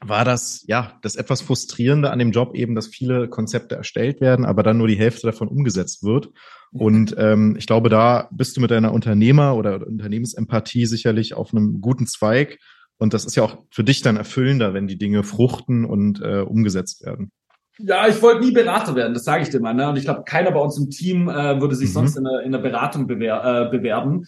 war 0.00 0.24
das, 0.24 0.64
ja, 0.66 0.98
das 1.02 1.16
etwas 1.16 1.42
frustrierende 1.42 2.10
an 2.10 2.18
dem 2.18 2.30
Job 2.30 2.54
eben, 2.54 2.74
dass 2.74 2.86
viele 2.86 3.28
Konzepte 3.28 3.74
erstellt 3.74 4.20
werden, 4.20 4.44
aber 4.44 4.62
dann 4.62 4.78
nur 4.78 4.88
die 4.88 4.98
Hälfte 4.98 5.26
davon 5.26 5.48
umgesetzt 5.48 6.04
wird. 6.04 6.30
Und 6.70 7.14
ähm, 7.18 7.56
ich 7.58 7.66
glaube, 7.66 7.88
da 7.88 8.28
bist 8.30 8.56
du 8.56 8.60
mit 8.60 8.70
deiner 8.70 8.92
Unternehmer- 8.92 9.56
oder 9.56 9.86
Unternehmensempathie 9.86 10.86
sicherlich 10.86 11.34
auf 11.34 11.52
einem 11.52 11.80
guten 11.80 12.06
Zweig. 12.06 12.58
Und 12.98 13.14
das 13.14 13.24
ist 13.24 13.36
ja 13.36 13.42
auch 13.42 13.64
für 13.70 13.84
dich 13.84 14.02
dann 14.02 14.16
erfüllender, 14.16 14.74
wenn 14.74 14.86
die 14.86 14.98
Dinge 14.98 15.24
fruchten 15.24 15.84
und 15.84 16.20
äh, 16.20 16.40
umgesetzt 16.40 17.04
werden. 17.04 17.32
Ja, 17.78 18.08
ich 18.08 18.20
wollte 18.22 18.44
nie 18.44 18.52
Berater 18.52 18.94
werden, 18.94 19.14
das 19.14 19.24
sage 19.24 19.42
ich 19.42 19.50
dir 19.50 19.60
mal. 19.60 19.74
Ne? 19.74 19.88
Und 19.88 19.96
ich 19.96 20.04
glaube, 20.04 20.24
keiner 20.24 20.50
bei 20.50 20.60
uns 20.60 20.78
im 20.78 20.90
Team 20.90 21.28
äh, 21.28 21.60
würde 21.60 21.76
sich 21.76 21.90
mhm. 21.90 21.94
sonst 21.94 22.16
in 22.16 22.24
der, 22.24 22.40
in 22.42 22.52
der 22.52 22.58
Beratung 22.58 23.06
bewer 23.06 23.44
äh, 23.44 23.70
bewerben. 23.70 24.26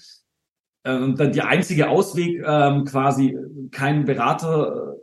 Äh, 0.84 0.96
und 0.96 1.18
dann 1.18 1.32
die 1.32 1.42
einzige 1.42 1.88
Ausweg, 1.88 2.42
ähm, 2.46 2.84
quasi 2.84 3.36
keinen 3.70 4.04
Berater 4.04 4.96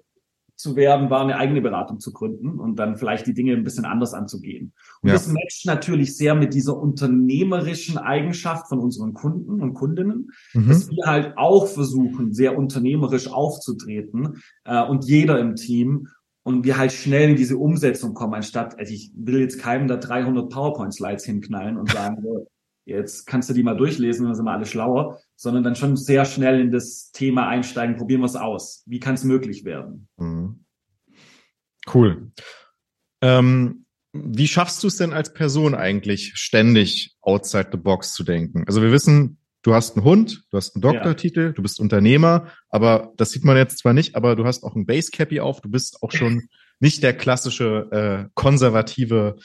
zu 0.57 0.75
werden, 0.75 1.11
war 1.11 1.21
eine 1.21 1.37
eigene 1.37 1.61
Beratung 1.61 1.99
zu 1.99 2.11
gründen 2.11 2.59
und 2.59 2.77
dann 2.77 2.97
vielleicht 2.97 3.27
die 3.27 3.35
Dinge 3.35 3.53
ein 3.53 3.63
bisschen 3.63 3.85
anders 3.85 4.15
anzugehen. 4.15 4.73
Und 5.01 5.09
ja. 5.09 5.13
das 5.13 5.27
matcht 5.27 5.65
natürlich 5.67 6.17
sehr 6.17 6.33
mit 6.33 6.55
dieser 6.55 6.75
unternehmerischen 6.75 7.99
Eigenschaft 7.99 8.67
von 8.67 8.79
unseren 8.79 9.13
Kunden 9.13 9.61
und 9.61 9.75
Kundinnen, 9.75 10.31
mhm. 10.53 10.67
dass 10.67 10.89
wir 10.89 11.05
halt 11.05 11.37
auch 11.37 11.67
versuchen, 11.67 12.33
sehr 12.33 12.57
unternehmerisch 12.57 13.31
aufzutreten 13.31 14.41
äh, 14.65 14.83
und 14.83 15.05
jeder 15.05 15.37
im 15.39 15.55
Team 15.55 16.07
und 16.47 16.63
wir 16.63 16.77
halt 16.77 16.93
schnell 16.93 17.31
in 17.31 17.35
diese 17.35 17.57
Umsetzung 17.57 18.13
kommen, 18.13 18.33
anstatt, 18.33 18.79
also 18.79 18.93
ich 18.93 19.11
will 19.13 19.41
jetzt 19.41 19.59
keinem 19.59 19.89
da 19.89 19.97
300 19.97 20.49
PowerPoint-Slides 20.49 21.25
hinknallen 21.25 21.75
und 21.75 21.91
sagen, 21.91 22.23
jetzt 22.85 23.27
kannst 23.27 23.49
du 23.49 23.53
die 23.53 23.63
mal 23.63 23.75
durchlesen, 23.75 24.25
dann 24.25 24.33
sind 24.33 24.45
wir 24.45 24.53
alle 24.53 24.65
schlauer, 24.65 25.19
sondern 25.35 25.65
dann 25.65 25.75
schon 25.75 25.97
sehr 25.97 26.23
schnell 26.23 26.61
in 26.61 26.71
das 26.71 27.11
Thema 27.11 27.49
einsteigen, 27.49 27.97
probieren 27.97 28.21
wir 28.21 28.27
es 28.27 28.37
aus. 28.37 28.83
Wie 28.85 29.01
kann 29.01 29.15
es 29.15 29.25
möglich 29.25 29.65
werden? 29.65 30.07
Mhm. 30.15 30.63
Cool. 31.93 32.31
Ähm, 33.21 33.85
wie 34.13 34.47
schaffst 34.47 34.81
du 34.83 34.87
es 34.87 34.95
denn 34.95 35.11
als 35.11 35.33
Person 35.33 35.75
eigentlich, 35.75 36.31
ständig 36.35 37.17
outside 37.19 37.67
the 37.73 37.77
box 37.77 38.13
zu 38.13 38.23
denken? 38.23 38.63
Also 38.67 38.81
wir 38.81 38.93
wissen, 38.93 39.37
du 39.67 39.73
hast 39.73 39.97
einen 39.97 40.05
Hund, 40.05 40.45
du 40.49 40.57
hast 40.57 40.75
einen 40.75 40.81
Doktortitel, 40.81 41.47
ja. 41.47 41.51
du 41.51 41.61
bist 41.61 41.81
Unternehmer, 41.81 42.47
aber 42.69 43.11
das 43.17 43.31
sieht 43.31 43.43
man 43.43 43.57
jetzt 43.57 43.79
zwar 43.79 43.91
nicht, 43.91 44.15
aber 44.15 44.37
du 44.37 44.45
hast 44.45 44.63
auch 44.63 44.75
ein 44.75 44.85
Basecappy 44.85 45.41
auf, 45.41 45.59
du 45.59 45.69
bist 45.69 46.01
auch 46.01 46.13
schon 46.13 46.43
nicht 46.79 47.03
der 47.03 47.13
klassische 47.13 47.89
äh, 47.91 48.29
konservative 48.33 49.35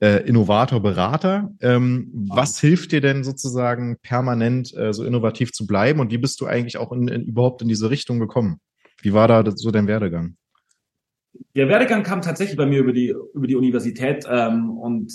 äh, 0.00 0.26
Innovator, 0.26 0.82
Berater. 0.82 1.50
Ähm, 1.60 2.10
was 2.28 2.60
hilft 2.60 2.92
dir 2.92 3.00
denn 3.00 3.24
sozusagen 3.24 3.96
permanent 4.02 4.76
äh, 4.76 4.92
so 4.92 5.02
innovativ 5.02 5.52
zu 5.52 5.66
bleiben 5.66 6.00
und 6.00 6.10
wie 6.10 6.18
bist 6.18 6.42
du 6.42 6.46
eigentlich 6.46 6.76
auch 6.76 6.92
in, 6.92 7.08
in, 7.08 7.22
überhaupt 7.22 7.62
in 7.62 7.68
diese 7.68 7.88
Richtung 7.88 8.18
gekommen? 8.20 8.60
Wie 9.00 9.14
war 9.14 9.28
da 9.28 9.50
so 9.54 9.70
dein 9.70 9.86
Werdegang? 9.86 10.36
Der 11.54 11.68
Werdegang 11.68 12.02
kam 12.02 12.22
tatsächlich 12.22 12.56
bei 12.56 12.66
mir 12.66 12.80
über 12.80 12.92
die 12.92 13.14
über 13.34 13.46
die 13.46 13.56
Universität 13.56 14.26
ähm, 14.28 14.70
und 14.70 15.12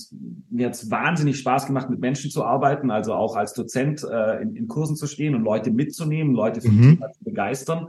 mir 0.50 0.68
hat 0.68 0.76
es 0.76 0.90
wahnsinnig 0.90 1.38
Spaß 1.40 1.66
gemacht, 1.68 1.90
mit 1.90 2.00
Menschen 2.00 2.32
zu 2.32 2.44
arbeiten, 2.44 2.92
also 2.92 3.14
auch 3.14 3.36
als 3.36 3.54
Dozent 3.54 4.04
äh, 4.04 4.42
in, 4.42 4.56
in 4.56 4.68
Kursen 4.68 4.96
zu 4.96 5.08
stehen 5.08 5.36
und 5.36 5.44
Leute 5.44 5.72
mitzunehmen, 5.72 6.34
Leute 6.34 6.62
für 6.62 6.72
mhm. 6.72 7.04
Zu 7.18 7.24
begeistern. 7.24 7.88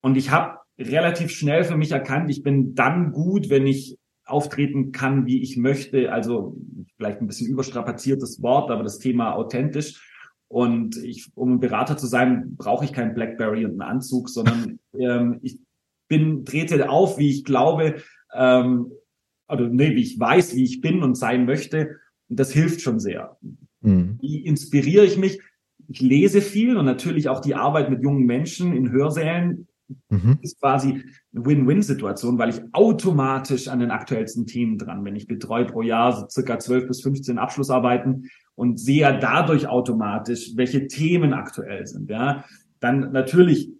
Und 0.00 0.16
ich 0.16 0.30
habe 0.30 0.58
relativ 0.78 1.30
schnell 1.30 1.64
für 1.64 1.76
mich 1.76 1.92
erkannt, 1.92 2.30
ich 2.30 2.42
bin 2.42 2.74
dann 2.74 3.12
gut, 3.12 3.50
wenn 3.50 3.66
ich 3.66 3.98
auftreten 4.26 4.92
kann, 4.92 5.26
wie 5.26 5.42
ich 5.42 5.56
möchte. 5.56 6.12
Also 6.12 6.56
vielleicht 6.96 7.20
ein 7.20 7.26
bisschen 7.26 7.48
überstrapaziertes 7.48 8.42
Wort, 8.42 8.70
aber 8.70 8.82
das 8.82 8.98
Thema 8.98 9.34
authentisch. 9.34 10.10
Und 10.48 10.96
ich, 10.96 11.30
um 11.34 11.54
ein 11.54 11.60
Berater 11.60 11.96
zu 11.96 12.06
sein, 12.06 12.54
brauche 12.56 12.84
ich 12.84 12.92
keinen 12.92 13.14
Blackberry 13.14 13.64
und 13.64 13.72
einen 13.72 13.82
Anzug, 13.82 14.28
sondern 14.28 14.78
ähm, 14.98 15.40
ich 15.42 15.58
bin, 16.08 16.44
trete 16.44 16.88
auf, 16.88 17.18
wie 17.18 17.30
ich 17.30 17.44
glaube, 17.44 18.02
ähm, 18.34 18.92
oder 19.48 19.68
nee, 19.68 19.94
wie 19.94 20.02
ich 20.02 20.18
weiß, 20.18 20.54
wie 20.56 20.64
ich 20.64 20.80
bin 20.80 21.02
und 21.02 21.16
sein 21.16 21.44
möchte. 21.44 21.96
Und 22.28 22.40
das 22.40 22.52
hilft 22.52 22.80
schon 22.80 22.98
sehr. 22.98 23.36
Mhm. 23.80 24.18
Wie 24.20 24.44
inspiriere 24.44 25.04
ich 25.04 25.18
mich? 25.18 25.40
Ich 25.88 26.00
lese 26.00 26.40
viel 26.40 26.76
und 26.76 26.86
natürlich 26.86 27.28
auch 27.28 27.40
die 27.40 27.54
Arbeit 27.54 27.90
mit 27.90 28.02
jungen 28.02 28.24
Menschen 28.24 28.74
in 28.74 28.90
Hörsälen 28.90 29.68
Mhm. 30.08 30.38
Ist 30.40 30.60
quasi 30.60 31.02
eine 31.34 31.46
Win-Win-Situation, 31.46 32.38
weil 32.38 32.50
ich 32.50 32.60
automatisch 32.72 33.68
an 33.68 33.80
den 33.80 33.90
aktuellsten 33.90 34.46
Themen 34.46 34.78
dran 34.78 35.04
bin. 35.04 35.16
Ich 35.16 35.26
betreue 35.26 35.66
pro 35.66 35.82
Jahr 35.82 36.12
so 36.12 36.28
circa 36.28 36.58
12 36.58 36.88
bis 36.88 37.02
15 37.02 37.38
Abschlussarbeiten 37.38 38.30
und 38.54 38.80
sehe 38.80 39.18
dadurch 39.18 39.66
automatisch, 39.66 40.52
welche 40.56 40.86
Themen 40.86 41.32
aktuell 41.32 41.86
sind. 41.86 42.10
Ja, 42.10 42.44
dann 42.80 43.12
natürlich 43.12 43.70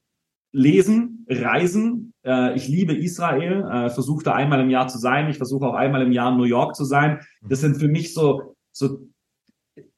lesen, 0.52 1.24
reisen. 1.28 2.12
Äh, 2.24 2.56
ich 2.56 2.68
liebe 2.68 2.94
Israel, 2.94 3.62
äh, 3.62 3.90
versuche 3.90 4.24
da 4.24 4.32
einmal 4.34 4.60
im 4.60 4.70
Jahr 4.70 4.88
zu 4.88 4.98
sein. 4.98 5.28
Ich 5.28 5.36
versuche 5.36 5.66
auch 5.66 5.74
einmal 5.74 6.02
im 6.02 6.12
Jahr 6.12 6.32
in 6.32 6.38
New 6.38 6.44
York 6.44 6.74
zu 6.74 6.84
sein. 6.84 7.20
Das 7.48 7.60
sind 7.60 7.76
für 7.76 7.88
mich 7.88 8.14
so, 8.14 8.56
so 8.72 9.06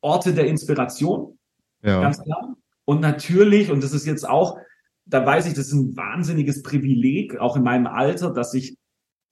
Orte 0.00 0.34
der 0.34 0.46
Inspiration. 0.46 1.38
Ja. 1.82 2.00
Ganz 2.00 2.22
klar. 2.22 2.56
Und 2.84 3.00
natürlich, 3.00 3.70
und 3.70 3.82
das 3.82 3.92
ist 3.92 4.06
jetzt 4.06 4.28
auch 4.28 4.58
da 5.06 5.24
weiß 5.24 5.46
ich, 5.46 5.54
das 5.54 5.68
ist 5.68 5.72
ein 5.72 5.96
wahnsinniges 5.96 6.62
Privileg, 6.62 7.38
auch 7.38 7.56
in 7.56 7.62
meinem 7.62 7.86
Alter, 7.86 8.32
dass 8.32 8.52
ich 8.54 8.76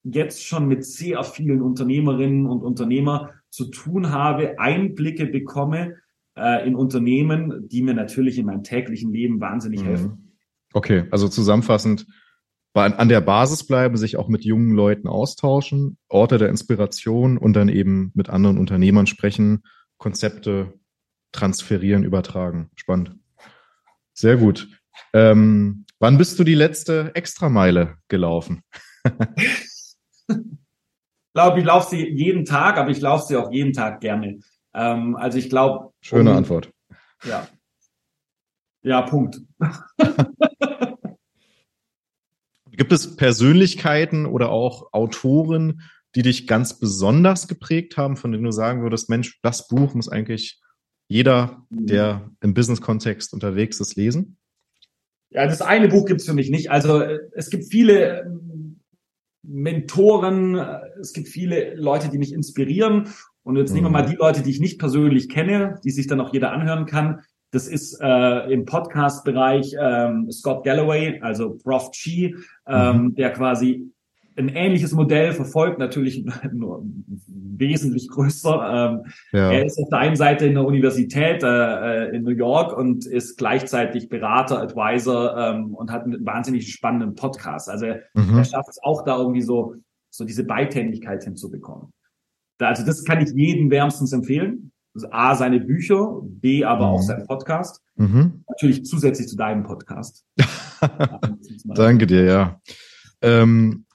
jetzt 0.05 0.45
schon 0.45 0.69
mit 0.69 0.85
sehr 0.85 1.25
vielen 1.25 1.63
Unternehmerinnen 1.63 2.47
und 2.47 2.63
Unternehmer 2.63 3.31
zu 3.51 3.67
tun 3.71 4.11
habe, 4.11 4.59
Einblicke 4.59 5.27
bekomme 5.27 5.97
äh, 6.37 6.67
in 6.67 6.77
Unternehmen, 6.77 7.69
die 7.69 7.83
mir 7.83 7.95
natürlich 7.95 8.39
in 8.39 8.47
meinem 8.47 8.63
täglichen 8.63 9.13
Leben 9.13 9.41
wahnsinnig 9.41 9.83
mhm. 9.83 9.87
helfen. 9.87 10.37
Okay, 10.73 11.05
also 11.11 11.29
zusammenfassend, 11.29 12.07
an 12.75 13.09
der 13.09 13.21
Basis 13.21 13.67
bleiben, 13.67 13.97
sich 13.97 14.17
auch 14.17 14.29
mit 14.29 14.45
jungen 14.45 14.75
Leuten 14.75 15.07
austauschen, 15.07 15.97
Orte 16.09 16.39
der 16.39 16.49
Inspiration 16.49 17.39
und 17.39 17.55
dann 17.55 17.69
eben 17.69 18.11
mit 18.15 18.29
anderen 18.29 18.59
Unternehmern 18.59 19.07
sprechen, 19.07 19.63
Konzepte 19.97 20.75
transferieren, 21.33 22.05
übertragen. 22.05 22.71
Spannend. 22.75 23.17
Sehr 24.13 24.37
gut. 24.37 24.69
Ähm, 25.13 25.87
wann 26.01 26.19
bist 26.19 26.39
du 26.39 26.45
die 26.45 26.55
letzte 26.55 27.13
Extrameile 27.15 27.97
gelaufen? 28.09 28.63
glaube, 31.35 31.59
ich 31.59 31.65
laufe 31.65 31.91
sie 31.91 32.09
jeden 32.09 32.45
Tag, 32.45 32.79
aber 32.79 32.91
ich 32.91 33.01
laufe 33.01 33.27
sie 33.27 33.37
auch 33.37 33.53
jeden 33.53 33.73
Tag 33.73 34.01
gerne. 34.01 34.39
Ähm, 34.73 35.17
also 35.17 35.37
ich 35.39 35.51
glaube. 35.51 35.93
Schöne 36.01 36.31
um, 36.31 36.37
Antwort. 36.37 36.71
Ja. 37.25 37.47
Ja, 38.83 39.03
Punkt. 39.03 39.41
Gibt 42.77 42.93
es 42.93 43.17
Persönlichkeiten 43.17 44.27
oder 44.27 44.51
auch 44.51 44.93
Autoren, 44.93 45.83
die 46.15 46.23
dich 46.23 46.47
ganz 46.47 46.79
besonders 46.79 47.49
geprägt 47.49 47.97
haben, 47.97 48.17
von 48.17 48.33
denen 48.33 48.45
du 48.45 48.53
sagen 48.53 48.83
würdest, 48.83 49.11
Mensch, 49.11 49.41
das 49.43 49.69
Buch 49.69 49.95
muss 49.95 50.09
eigentlich 50.09 50.61
jeder, 51.09 51.67
der 51.71 52.31
im 52.41 52.55
Business-Kontext 52.55 53.33
unterwegs 53.33 53.81
ist, 53.81 53.97
lesen? 53.97 54.39
Ja, 55.31 55.47
das 55.47 55.63
eine 55.63 55.89
Buch 55.89 56.07
gibt's 56.07 56.25
für 56.25 56.35
mich 56.35 56.51
nicht. 56.51 56.71
Also 56.71 57.03
es 57.33 57.51
gibt 57.51 57.65
viele 57.65 58.23
ähm, 58.23 58.81
Mentoren, 59.43 60.55
es 61.01 61.13
gibt 61.13 61.29
viele 61.29 61.75
Leute, 61.75 62.09
die 62.09 62.19
mich 62.19 62.33
inspirieren. 62.33 63.09
Und 63.43 63.57
jetzt 63.57 63.71
mhm. 63.71 63.77
nehmen 63.77 63.87
wir 63.87 64.03
mal 64.03 64.07
die 64.07 64.17
Leute, 64.17 64.43
die 64.43 64.51
ich 64.51 64.61
nicht 64.61 64.79
persönlich 64.79 65.29
kenne, 65.29 65.81
die 65.85 65.91
sich 65.91 66.07
dann 66.07 66.21
auch 66.21 66.33
jeder 66.33 66.53
anhören 66.53 66.87
kann. 66.87 67.21
Das 67.55 67.69
ist 67.69 68.01
äh, 68.03 68.53
im 68.53 68.65
Podcast-Bereich 68.65 69.77
ähm, 69.81 70.29
Scott 70.33 70.65
Galloway, 70.65 71.21
also 71.21 71.57
Prof. 71.63 71.93
Chi, 71.93 72.35
ähm, 72.67 72.97
mhm. 72.97 73.15
der 73.15 73.33
quasi 73.33 73.93
ein 74.37 74.49
ähnliches 74.49 74.93
Modell 74.93 75.33
verfolgt, 75.33 75.79
natürlich 75.79 76.25
nur 76.53 76.85
wesentlich 77.29 78.09
größer. 78.09 78.51
Ähm, 78.51 79.13
ja. 79.31 79.53
Er 79.53 79.67
ist 79.67 79.79
auf 79.79 79.89
der 79.89 80.01
einen 80.01 80.17
Seite 80.17 80.47
in 80.47 80.55
der 80.55 80.65
Universität 80.65 81.45
äh, 81.45 82.09
äh, 82.09 82.17
in 82.17 82.25
New 82.25 82.33
York 82.33 82.77
und 82.77 83.07
ist 83.07 83.37
gleichzeitig 83.37 84.09
Berater, 84.09 84.61
Advisor 84.61 85.37
ähm, 85.37 85.77
und 85.77 85.93
hat 85.93 86.03
einen 86.03 86.27
wahnsinnig 86.27 86.73
spannenden 86.73 87.15
Podcast. 87.15 87.71
Also 87.71 87.87
mhm. 88.15 88.37
er 88.37 88.45
schafft 88.45 88.71
es 88.71 88.83
auch 88.83 89.05
da 89.05 89.17
irgendwie 89.17 89.43
so, 89.43 89.77
so 90.11 90.25
diese 90.25 90.43
Beidhändigkeit 90.43 91.23
hinzubekommen. 91.23 91.93
Da, 92.59 92.71
also 92.71 92.85
das 92.85 93.05
kann 93.05 93.21
ich 93.23 93.31
jedem 93.31 93.71
wärmstens 93.71 94.13
empfehlen. 94.13 94.73
A, 95.11 95.35
seine 95.35 95.61
Bücher, 95.61 96.21
B, 96.23 96.65
aber 96.65 96.87
mhm. 96.87 96.93
auch 96.93 97.03
sein 97.03 97.27
Podcast. 97.27 97.83
Mhm. 97.97 98.45
Natürlich 98.49 98.85
zusätzlich 98.85 99.29
zu 99.29 99.37
deinem 99.37 99.65
Podcast. 99.65 100.25
Danke 101.65 102.07
dir, 102.07 102.25
ja. 102.25 102.61
Ähm, 103.21 103.87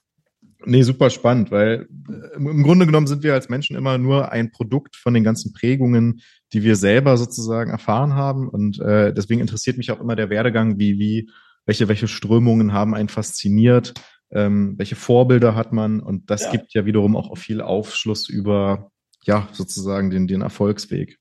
Nee, 0.66 0.82
super 0.82 1.10
spannend, 1.10 1.52
weil 1.52 1.88
äh, 2.10 2.36
im 2.36 2.64
Grunde 2.64 2.86
genommen 2.86 3.08
sind 3.08 3.24
wir 3.24 3.34
als 3.34 3.48
Menschen 3.48 3.78
immer 3.78 3.98
nur 3.98 4.32
ein 4.32 4.52
Produkt 4.52 4.98
von 4.98 5.14
den 5.14 5.24
ganzen 5.24 5.54
Prägungen, 5.54 6.22
die 6.52 6.64
wir 6.64 6.76
selber 6.76 7.16
sozusagen 7.18 7.72
erfahren 7.72 8.14
haben. 8.14 8.50
Und 8.50 8.80
äh, 8.80 9.14
deswegen 9.14 9.40
interessiert 9.40 9.78
mich 9.78 9.92
auch 9.92 10.02
immer 10.02 10.18
der 10.18 10.30
Werdegang, 10.30 10.78
wie, 10.78 11.00
wie, 11.00 11.30
welche, 11.66 11.88
welche 11.88 12.10
Strömungen 12.10 12.74
haben 12.74 12.94
einen 12.94 13.08
fasziniert, 13.08 13.94
ähm, 14.32 14.76
welche 14.78 14.98
Vorbilder 14.98 15.56
hat 15.56 15.72
man. 15.72 16.02
Und 16.02 16.30
das 16.30 16.44
ja. 16.44 16.52
gibt 16.52 16.74
ja 16.74 16.86
wiederum 16.86 17.16
auch 17.16 17.38
viel 17.38 17.62
Aufschluss 17.62 18.28
über, 18.28 18.92
ja, 19.24 19.48
sozusagen 19.52 20.10
den, 20.10 20.28
den 20.28 20.42
Erfolgsweg. 20.42 21.20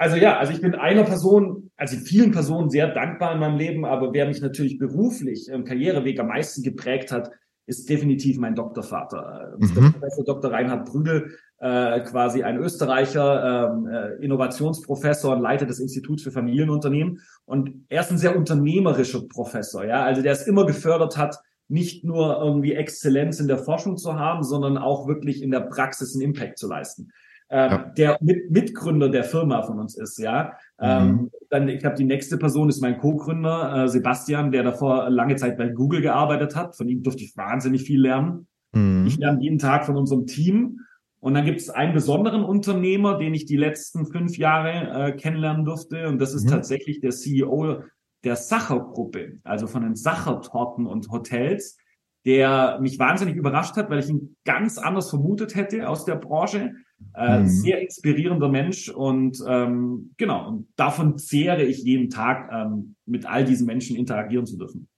Also 0.00 0.16
ja, 0.16 0.38
also 0.38 0.52
ich 0.52 0.62
bin 0.62 0.74
einer 0.74 1.04
Person, 1.04 1.70
also 1.76 1.94
vielen 1.98 2.30
Personen 2.30 2.70
sehr 2.70 2.88
dankbar 2.94 3.34
in 3.34 3.40
meinem 3.40 3.58
Leben, 3.58 3.84
aber 3.84 4.14
wer 4.14 4.26
mich 4.26 4.40
natürlich 4.40 4.78
beruflich 4.78 5.48
im 5.48 5.64
Karriereweg 5.64 6.18
am 6.18 6.28
meisten 6.28 6.62
geprägt 6.62 7.12
hat, 7.12 7.30
ist 7.66 7.86
definitiv 7.88 8.38
mein 8.38 8.54
Doktorvater. 8.54 9.56
Mhm. 9.58 9.92
Professor 9.92 10.24
Dr. 10.24 10.52
Reinhard 10.52 10.88
Prügel, 10.88 11.36
äh, 11.58 12.00
quasi 12.00 12.42
ein 12.42 12.56
Österreicher, 12.56 13.74
ähm, 13.74 13.86
äh, 13.88 14.24
Innovationsprofessor 14.24 15.36
und 15.36 15.42
Leiter 15.42 15.66
des 15.66 15.78
Instituts 15.78 16.22
für 16.22 16.30
Familienunternehmen. 16.30 17.20
Und 17.44 17.84
er 17.90 18.00
ist 18.00 18.10
ein 18.10 18.16
sehr 18.16 18.34
unternehmerischer 18.34 19.28
Professor, 19.28 19.84
ja, 19.84 20.02
also 20.02 20.22
der 20.22 20.32
es 20.32 20.46
immer 20.46 20.64
gefördert 20.64 21.18
hat, 21.18 21.36
nicht 21.68 22.04
nur 22.04 22.40
irgendwie 22.42 22.72
Exzellenz 22.72 23.38
in 23.38 23.48
der 23.48 23.58
Forschung 23.58 23.98
zu 23.98 24.18
haben, 24.18 24.44
sondern 24.44 24.78
auch 24.78 25.06
wirklich 25.06 25.42
in 25.42 25.50
der 25.50 25.60
Praxis 25.60 26.14
einen 26.14 26.22
Impact 26.22 26.58
zu 26.58 26.66
leisten 26.66 27.12
äh, 27.50 27.68
ja. 27.68 27.92
der 27.96 28.18
Mit 28.20 28.50
Mitgründer 28.50 29.08
der 29.08 29.24
Firma 29.24 29.62
von 29.62 29.78
uns 29.78 29.96
ist, 29.98 30.18
ja. 30.18 30.52
Ähm, 30.80 31.04
mhm. 31.04 31.10
Ähm, 31.10 31.30
dann, 31.50 31.68
ich 31.68 31.80
glaube, 31.80 31.96
die 31.96 32.04
nächste 32.04 32.38
Person 32.38 32.68
ist 32.68 32.80
mein 32.80 32.98
Co-Gründer, 32.98 33.84
äh, 33.84 33.88
Sebastian, 33.88 34.52
der 34.52 34.62
davor 34.62 35.10
lange 35.10 35.36
Zeit 35.36 35.58
bei 35.58 35.68
Google 35.68 36.00
gearbeitet 36.00 36.54
hat. 36.54 36.76
Von 36.76 36.88
ihm 36.88 37.02
durfte 37.02 37.24
ich 37.24 37.36
wahnsinnig 37.36 37.82
viel 37.82 38.00
lernen. 38.00 38.46
Mhm. 38.72 39.04
Ich 39.06 39.18
lerne 39.18 39.42
jeden 39.42 39.58
Tag 39.58 39.84
von 39.84 39.96
unserem 39.96 40.26
Team. 40.26 40.80
Und 41.18 41.34
dann 41.34 41.44
gibt 41.44 41.60
es 41.60 41.68
einen 41.68 41.92
besonderen 41.92 42.44
Unternehmer, 42.44 43.18
den 43.18 43.34
ich 43.34 43.44
die 43.44 43.58
letzten 43.58 44.06
fünf 44.06 44.38
Jahre 44.38 45.08
äh, 45.08 45.12
kennenlernen 45.12 45.64
durfte. 45.64 46.08
Und 46.08 46.18
das 46.18 46.32
ist 46.32 46.44
mhm. 46.44 46.50
tatsächlich 46.50 47.00
der 47.00 47.10
CEO 47.10 47.82
der 48.24 48.36
Sacher-Gruppe, 48.36 49.38
also 49.44 49.66
von 49.66 49.82
den 49.82 49.96
Sacher-Torten 49.96 50.86
und 50.86 51.10
Hotels, 51.10 51.78
der 52.24 52.78
mich 52.80 52.98
wahnsinnig 52.98 53.34
überrascht 53.34 53.76
hat, 53.76 53.90
weil 53.90 54.00
ich 54.00 54.08
ihn 54.08 54.36
ganz 54.44 54.78
anders 54.78 55.10
vermutet 55.10 55.54
hätte 55.54 55.88
aus 55.88 56.04
der 56.04 56.16
Branche. 56.16 56.74
Äh, 57.14 57.40
mhm. 57.40 57.48
Sehr 57.48 57.80
inspirierender 57.80 58.48
Mensch 58.48 58.88
und 58.88 59.42
ähm, 59.46 60.12
genau, 60.16 60.48
und 60.48 60.68
davon 60.76 61.18
zehre 61.18 61.64
ich 61.64 61.82
jeden 61.82 62.08
Tag, 62.08 62.50
ähm, 62.52 62.94
mit 63.06 63.26
all 63.26 63.44
diesen 63.44 63.66
Menschen 63.66 63.96
interagieren 63.96 64.46
zu 64.46 64.56
dürfen. 64.56 64.88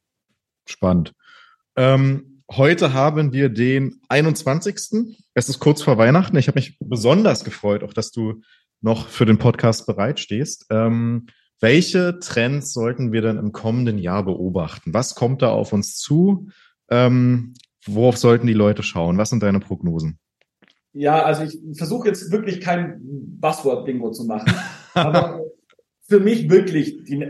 Spannend. 0.66 1.12
Ähm, 1.76 2.42
heute 2.50 2.92
haben 2.92 3.32
wir 3.32 3.48
den 3.48 4.00
21. 4.08 5.16
Es 5.34 5.48
ist 5.48 5.58
kurz 5.58 5.82
vor 5.82 5.98
Weihnachten. 5.98 6.36
Ich 6.36 6.48
habe 6.48 6.58
mich 6.58 6.76
besonders 6.80 7.44
gefreut, 7.44 7.82
auch 7.82 7.94
dass 7.94 8.10
du 8.10 8.42
noch 8.82 9.08
für 9.08 9.24
den 9.24 9.38
Podcast 9.38 9.86
bereitstehst. 9.86 10.66
Ähm, 10.70 11.26
welche 11.60 12.18
Trends 12.18 12.72
sollten 12.72 13.12
wir 13.12 13.22
denn 13.22 13.38
im 13.38 13.52
kommenden 13.52 13.96
Jahr 13.96 14.24
beobachten? 14.24 14.92
Was 14.92 15.14
kommt 15.14 15.42
da 15.42 15.50
auf 15.50 15.72
uns 15.72 15.96
zu? 15.96 16.48
Ähm, 16.90 17.54
worauf 17.86 18.18
sollten 18.18 18.46
die 18.46 18.52
Leute 18.52 18.82
schauen? 18.82 19.16
Was 19.16 19.30
sind 19.30 19.42
deine 19.42 19.60
Prognosen? 19.60 20.18
Ja, 20.92 21.22
also 21.22 21.44
ich 21.44 21.58
versuche 21.76 22.08
jetzt 22.08 22.30
wirklich 22.30 22.60
kein 22.60 23.00
Buzzword-Bingo 23.40 24.10
zu 24.10 24.24
machen. 24.24 24.52
aber 24.94 25.40
für 26.02 26.20
mich 26.20 26.50
wirklich 26.50 27.04
die, 27.04 27.26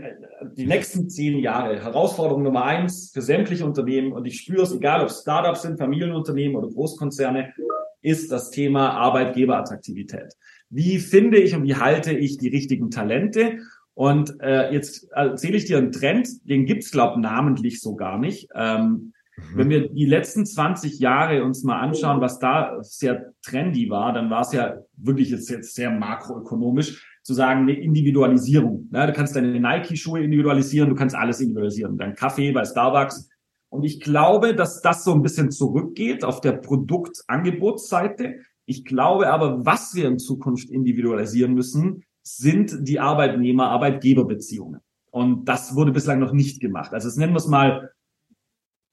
die 0.57 0.65
nächsten 0.65 1.09
zehn 1.09 1.39
Jahre 1.39 1.81
Herausforderung 1.81 2.43
Nummer 2.43 2.65
eins 2.65 3.11
für 3.13 3.21
sämtliche 3.21 3.65
Unternehmen 3.65 4.11
und 4.11 4.25
ich 4.25 4.41
spüre 4.41 4.63
es, 4.63 4.73
egal 4.73 5.01
ob 5.01 5.11
Startups 5.11 5.61
sind, 5.61 5.77
Familienunternehmen 5.77 6.57
oder 6.57 6.67
Großkonzerne, 6.67 7.53
ist 8.01 8.31
das 8.31 8.51
Thema 8.51 8.89
Arbeitgeberattraktivität. 8.91 10.33
Wie 10.69 10.99
finde 10.99 11.37
ich 11.37 11.55
und 11.55 11.63
wie 11.63 11.75
halte 11.75 12.11
ich 12.11 12.37
die 12.37 12.49
richtigen 12.49 12.89
Talente? 12.89 13.59
Und 13.93 14.41
äh, 14.41 14.73
jetzt 14.73 15.09
erzähle 15.11 15.57
ich 15.57 15.65
dir 15.65 15.77
einen 15.77 15.91
Trend, 15.91 16.27
den 16.49 16.65
gibt's 16.65 16.91
glaub 16.91 17.17
namentlich 17.17 17.79
so 17.79 17.95
gar 17.95 18.17
nicht. 18.17 18.49
Ähm, 18.55 19.13
Mhm. 19.35 19.57
Wenn 19.57 19.69
wir 19.69 19.89
die 19.89 20.05
letzten 20.05 20.45
20 20.45 20.99
Jahre 20.99 21.43
uns 21.43 21.63
mal 21.63 21.79
anschauen, 21.79 22.21
was 22.21 22.39
da 22.39 22.77
sehr 22.81 23.33
trendy 23.41 23.89
war, 23.89 24.13
dann 24.13 24.29
war 24.29 24.41
es 24.41 24.53
ja 24.53 24.77
wirklich 24.97 25.29
jetzt, 25.29 25.49
jetzt 25.49 25.75
sehr 25.75 25.91
makroökonomisch 25.91 27.07
zu 27.23 27.33
sagen, 27.33 27.61
eine 27.61 27.73
Individualisierung. 27.73 28.89
Ja, 28.91 29.07
du 29.07 29.13
kannst 29.13 29.35
deine 29.35 29.59
Nike-Schuhe 29.59 30.23
individualisieren, 30.23 30.89
du 30.89 30.95
kannst 30.95 31.15
alles 31.15 31.39
individualisieren. 31.39 31.97
Dein 31.97 32.15
Kaffee 32.15 32.51
bei 32.51 32.65
Starbucks. 32.65 33.29
Und 33.69 33.83
ich 33.83 34.01
glaube, 34.01 34.53
dass 34.53 34.81
das 34.81 35.03
so 35.03 35.13
ein 35.13 35.23
bisschen 35.23 35.49
zurückgeht 35.49 36.23
auf 36.23 36.41
der 36.41 36.51
Produktangebotsseite. 36.51 38.35
Ich 38.65 38.85
glaube 38.85 39.31
aber, 39.31 39.65
was 39.65 39.95
wir 39.95 40.07
in 40.07 40.19
Zukunft 40.19 40.69
individualisieren 40.69 41.53
müssen, 41.53 42.03
sind 42.21 42.87
die 42.87 42.99
Arbeitnehmer-Arbeitgeber-Beziehungen. 42.99 44.81
Und 45.11 45.45
das 45.45 45.75
wurde 45.75 45.91
bislang 45.91 46.19
noch 46.19 46.33
nicht 46.33 46.59
gemacht. 46.59 46.93
Also 46.93 47.07
das 47.07 47.17
nennen 47.17 47.33
wir 47.33 47.37
es 47.37 47.47
mal 47.47 47.91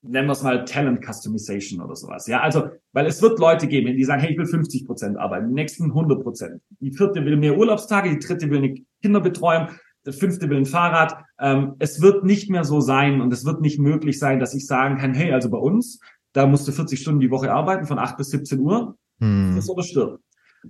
nennen 0.03 0.29
wir 0.29 0.33
es 0.33 0.43
mal 0.43 0.65
Talent 0.65 1.05
Customization 1.05 1.81
oder 1.81 1.95
sowas. 1.95 2.27
Ja, 2.27 2.41
also, 2.41 2.69
weil 2.93 3.07
es 3.07 3.21
wird 3.21 3.39
Leute 3.39 3.67
geben, 3.69 3.97
die 3.97 4.05
sagen, 4.05 4.23
hey, 4.23 4.33
ich 4.33 4.39
will 4.39 4.47
50 4.47 4.87
Prozent 4.87 5.19
arbeiten, 5.19 5.49
die 5.49 5.55
nächsten 5.55 5.85
100 5.85 6.23
Prozent. 6.23 6.63
Die 6.81 6.93
vierte 6.93 7.25
will 7.25 7.37
mehr 7.37 7.57
Urlaubstage, 7.57 8.11
die 8.11 8.19
dritte 8.19 8.51
will 8.51 8.59
eine 8.59 8.75
Kinderbetreuung, 9.03 9.69
der 10.07 10.13
fünfte 10.13 10.49
will 10.49 10.59
ein 10.59 10.67
Fahrrad. 10.67 11.17
Ähm, 11.39 11.75
es 11.79 12.01
wird 12.01 12.25
nicht 12.25 12.51
mehr 12.51 12.65
so 12.65 12.81
sein 12.81 13.21
und 13.21 13.33
es 13.33 13.45
wird 13.45 13.61
nicht 13.61 13.79
möglich 13.79 14.19
sein, 14.19 14.41
dass 14.41 14.55
ich 14.55 14.67
sagen 14.67 14.97
kann, 14.97 15.15
hey, 15.15 15.33
also 15.33 15.51
bei 15.51 15.59
uns, 15.59 16.01
da 16.33 16.47
musst 16.47 16.67
du 16.67 16.73
40 16.73 17.01
Stunden 17.01 17.21
die 17.21 17.31
Woche 17.31 17.53
arbeiten, 17.53 17.87
von 17.87 17.99
8 17.99 18.17
bis 18.17 18.31
17 18.31 18.61
Uhr, 18.61 18.97
hm. 19.21 19.55
das 19.57 19.69
oder 19.69 19.83
stirbt. 19.83 20.23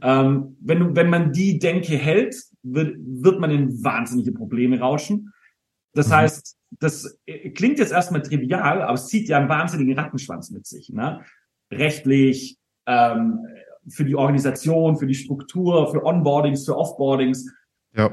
Ähm, 0.03 0.57
wenn, 0.61 0.95
wenn 0.97 1.11
man 1.11 1.33
die 1.33 1.59
Denke 1.59 1.97
hält, 1.97 2.35
wird, 2.63 2.97
wird 2.99 3.41
man 3.41 3.51
in 3.51 3.83
wahnsinnige 3.83 4.33
Probleme 4.33 4.79
rauschen. 4.79 5.33
Das 5.93 6.09
mhm. 6.09 6.13
heißt, 6.13 6.57
das 6.79 7.19
äh, 7.27 7.51
klingt 7.51 7.79
jetzt 7.79 7.93
erstmal 7.93 8.23
trivial, 8.23 8.83
aber 8.83 8.95
es 8.95 9.09
zieht 9.09 9.29
ja 9.29 9.39
einen 9.39 9.49
wahnsinnigen 9.49 9.99
Rattenschwanz 9.99 10.51
mit 10.51 10.67
sich. 10.67 10.91
Ne? 10.91 11.25
Rechtlich, 11.73 12.59
ähm, 12.87 13.47
für 13.89 14.05
die 14.05 14.15
Organisation, 14.15 14.97
für 14.97 15.07
die 15.07 15.15
Struktur, 15.15 15.91
für 15.91 16.05
Onboardings, 16.05 16.65
für 16.65 16.77
Offboardings. 16.77 17.51
Ja. 17.95 18.11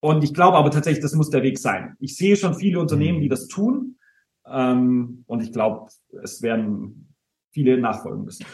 Und 0.00 0.22
ich 0.22 0.34
glaube 0.34 0.56
aber 0.56 0.70
tatsächlich, 0.70 1.02
das 1.02 1.14
muss 1.14 1.30
der 1.30 1.42
Weg 1.42 1.58
sein. 1.58 1.94
Ich 1.98 2.16
sehe 2.16 2.36
schon 2.36 2.54
viele 2.54 2.80
Unternehmen, 2.80 3.20
die 3.20 3.26
mhm. 3.26 3.30
das 3.30 3.48
tun. 3.48 3.98
Ähm, 4.46 5.24
und 5.26 5.42
ich 5.42 5.52
glaube, 5.52 5.88
es 6.22 6.42
werden 6.42 7.14
viele 7.52 7.78
nachfolgen 7.78 8.24
müssen. 8.24 8.44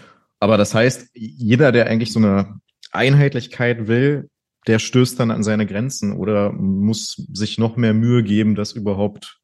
Aber 0.41 0.57
das 0.57 0.75
heißt, 0.75 1.11
jeder, 1.15 1.73
der 1.73 1.87
eigentlich 1.87 2.13
so 2.13 2.19
eine 2.19 2.61
Einheitlichkeit 2.93 3.87
will, 3.87 4.31
der 4.67 4.79
stößt 4.79 5.19
dann 5.21 5.31
an 5.31 5.43
seine 5.43 5.67
Grenzen 5.67 6.13
oder 6.13 6.53
muss 6.53 7.27
sich 7.33 7.59
noch 7.59 7.77
mehr 7.77 7.95
Mühe 7.95 8.23
geben, 8.23 8.55
das 8.55 8.73
überhaupt 8.73 9.41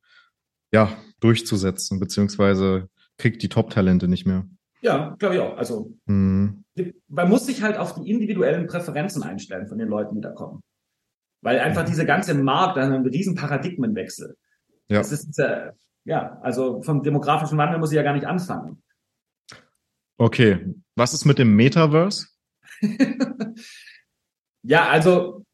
ja 0.72 0.96
durchzusetzen, 1.20 2.00
beziehungsweise 2.00 2.88
kriegt 3.18 3.42
die 3.42 3.48
Top-Talente 3.48 4.08
nicht 4.08 4.26
mehr. 4.26 4.46
Ja, 4.80 5.14
glaube 5.18 5.34
ich 5.34 5.40
auch. 5.40 5.58
Also 5.58 5.94
mhm. 6.06 6.64
man 7.08 7.28
muss 7.28 7.46
sich 7.46 7.62
halt 7.62 7.76
auf 7.76 7.94
die 7.94 8.10
individuellen 8.10 8.66
Präferenzen 8.66 9.22
einstellen 9.22 9.66
von 9.68 9.78
den 9.78 9.88
Leuten, 9.88 10.14
die 10.14 10.22
da 10.22 10.30
kommen. 10.30 10.62
Weil 11.42 11.58
einfach 11.60 11.84
diese 11.84 12.06
ganze 12.06 12.34
Markt, 12.34 12.76
da 12.76 12.82
ein 12.82 13.06
riesen 13.06 13.34
Paradigmenwechsel. 13.34 14.36
Ja. 14.88 14.98
Das 14.98 15.12
ist, 15.12 15.38
äh, 15.38 15.72
ja, 16.04 16.38
also 16.42 16.82
vom 16.82 17.02
demografischen 17.02 17.58
Wandel 17.58 17.78
muss 17.78 17.92
ich 17.92 17.96
ja 17.96 18.02
gar 18.02 18.14
nicht 18.14 18.26
anfangen. 18.26 18.82
Okay. 20.16 20.74
Was 20.96 21.14
ist 21.14 21.24
mit 21.24 21.38
dem 21.38 21.54
Metaverse? 21.56 22.26
ja, 24.62 24.88
also 24.88 25.44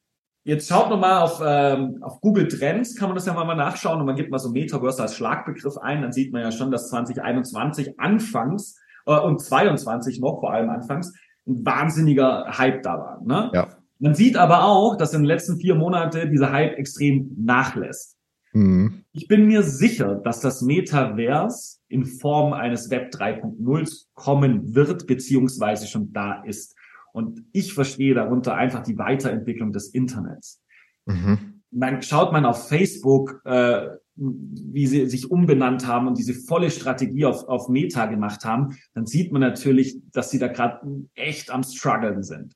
jetzt 0.44 0.68
schaut 0.68 0.90
noch 0.90 1.00
mal 1.00 1.20
auf, 1.20 1.42
ähm, 1.44 1.98
auf 2.02 2.20
Google 2.20 2.48
Trends, 2.48 2.94
kann 2.96 3.08
man 3.08 3.16
das 3.16 3.26
ja 3.26 3.32
mal 3.32 3.54
nachschauen 3.54 4.00
und 4.00 4.06
man 4.06 4.16
gibt 4.16 4.30
mal 4.30 4.38
so 4.38 4.50
Metaverse 4.50 5.02
als 5.02 5.16
Schlagbegriff 5.16 5.76
ein, 5.78 6.02
dann 6.02 6.12
sieht 6.12 6.32
man 6.32 6.42
ja 6.42 6.52
schon, 6.52 6.70
dass 6.70 6.88
2021 6.90 7.98
anfangs 7.98 8.80
äh, 9.06 9.18
und 9.18 9.40
22 9.40 10.20
noch, 10.20 10.40
vor 10.40 10.52
allem 10.52 10.70
anfangs, 10.70 11.12
ein 11.46 11.64
wahnsinniger 11.64 12.46
Hype 12.58 12.82
da 12.82 12.98
war. 12.98 13.20
Ne? 13.24 13.50
Ja. 13.54 13.68
Man 13.98 14.14
sieht 14.14 14.36
aber 14.36 14.64
auch, 14.64 14.96
dass 14.96 15.14
in 15.14 15.22
den 15.22 15.26
letzten 15.26 15.58
vier 15.58 15.74
Monaten 15.74 16.30
dieser 16.30 16.52
Hype 16.52 16.76
extrem 16.76 17.34
nachlässt. 17.36 18.16
Mhm. 18.52 19.04
Ich 19.12 19.26
bin 19.28 19.46
mir 19.46 19.62
sicher, 19.62 20.16
dass 20.16 20.40
das 20.40 20.62
Metaverse 20.62 21.78
in 21.88 22.04
Form 22.04 22.52
eines 22.52 22.90
Web 22.90 23.12
3.0 23.14 24.06
kommen 24.14 24.74
wird, 24.74 25.06
beziehungsweise 25.06 25.86
schon 25.86 26.12
da 26.12 26.42
ist. 26.44 26.75
Und 27.16 27.46
ich 27.52 27.72
verstehe 27.72 28.12
darunter 28.12 28.56
einfach 28.56 28.82
die 28.82 28.98
Weiterentwicklung 28.98 29.72
des 29.72 29.88
Internets. 29.88 30.62
Mhm. 31.06 31.62
Man 31.70 32.02
schaut 32.02 32.30
man 32.30 32.44
auf 32.44 32.68
Facebook, 32.68 33.40
äh, 33.46 33.88
wie 34.16 34.86
sie 34.86 35.06
sich 35.06 35.30
umbenannt 35.30 35.86
haben 35.86 36.08
und 36.08 36.18
diese 36.18 36.34
volle 36.34 36.70
Strategie 36.70 37.24
auf, 37.24 37.48
auf 37.48 37.70
Meta 37.70 38.04
gemacht 38.04 38.44
haben, 38.44 38.76
dann 38.92 39.06
sieht 39.06 39.32
man 39.32 39.40
natürlich, 39.40 39.98
dass 40.12 40.30
sie 40.30 40.38
da 40.38 40.48
gerade 40.48 40.86
echt 41.14 41.50
am 41.50 41.62
struggeln 41.62 42.22
sind. 42.22 42.52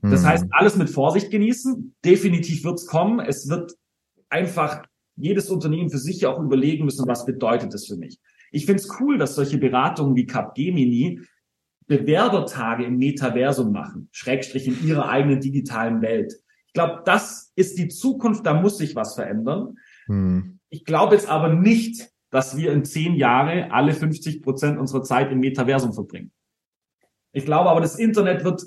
Das 0.00 0.22
mhm. 0.22 0.26
heißt, 0.26 0.46
alles 0.50 0.76
mit 0.76 0.90
Vorsicht 0.90 1.32
genießen. 1.32 1.96
Definitiv 2.04 2.62
wird's 2.62 2.86
kommen. 2.86 3.18
Es 3.18 3.48
wird 3.48 3.74
einfach 4.28 4.84
jedes 5.16 5.50
Unternehmen 5.50 5.90
für 5.90 5.98
sich 5.98 6.24
auch 6.26 6.40
überlegen 6.40 6.84
müssen, 6.84 7.08
was 7.08 7.26
bedeutet 7.26 7.74
das 7.74 7.86
für 7.86 7.96
mich. 7.96 8.20
Ich 8.52 8.64
finde 8.64 8.80
es 8.80 9.00
cool, 9.00 9.18
dass 9.18 9.34
solche 9.34 9.58
Beratungen 9.58 10.14
wie 10.14 10.26
Capgemini 10.26 11.20
Bewerbertage 11.86 12.84
im 12.84 12.98
Metaversum 12.98 13.72
machen, 13.72 14.08
Schrägstrich 14.12 14.66
in 14.66 14.86
ihrer 14.86 15.08
eigenen 15.08 15.40
digitalen 15.40 16.00
Welt. 16.02 16.34
Ich 16.66 16.72
glaube, 16.72 17.02
das 17.04 17.52
ist 17.56 17.78
die 17.78 17.88
Zukunft, 17.88 18.46
da 18.46 18.54
muss 18.54 18.78
sich 18.78 18.96
was 18.96 19.14
verändern. 19.14 19.76
Hm. 20.06 20.58
Ich 20.70 20.84
glaube 20.84 21.14
jetzt 21.14 21.28
aber 21.28 21.52
nicht, 21.52 22.10
dass 22.30 22.56
wir 22.56 22.72
in 22.72 22.84
zehn 22.84 23.14
Jahre 23.14 23.70
alle 23.70 23.92
50 23.92 24.42
Prozent 24.42 24.78
unserer 24.78 25.02
Zeit 25.02 25.30
im 25.30 25.38
Metaversum 25.38 25.92
verbringen. 25.92 26.32
Ich 27.32 27.44
glaube 27.44 27.70
aber, 27.70 27.80
das 27.80 27.98
Internet 27.98 28.44
wird 28.44 28.62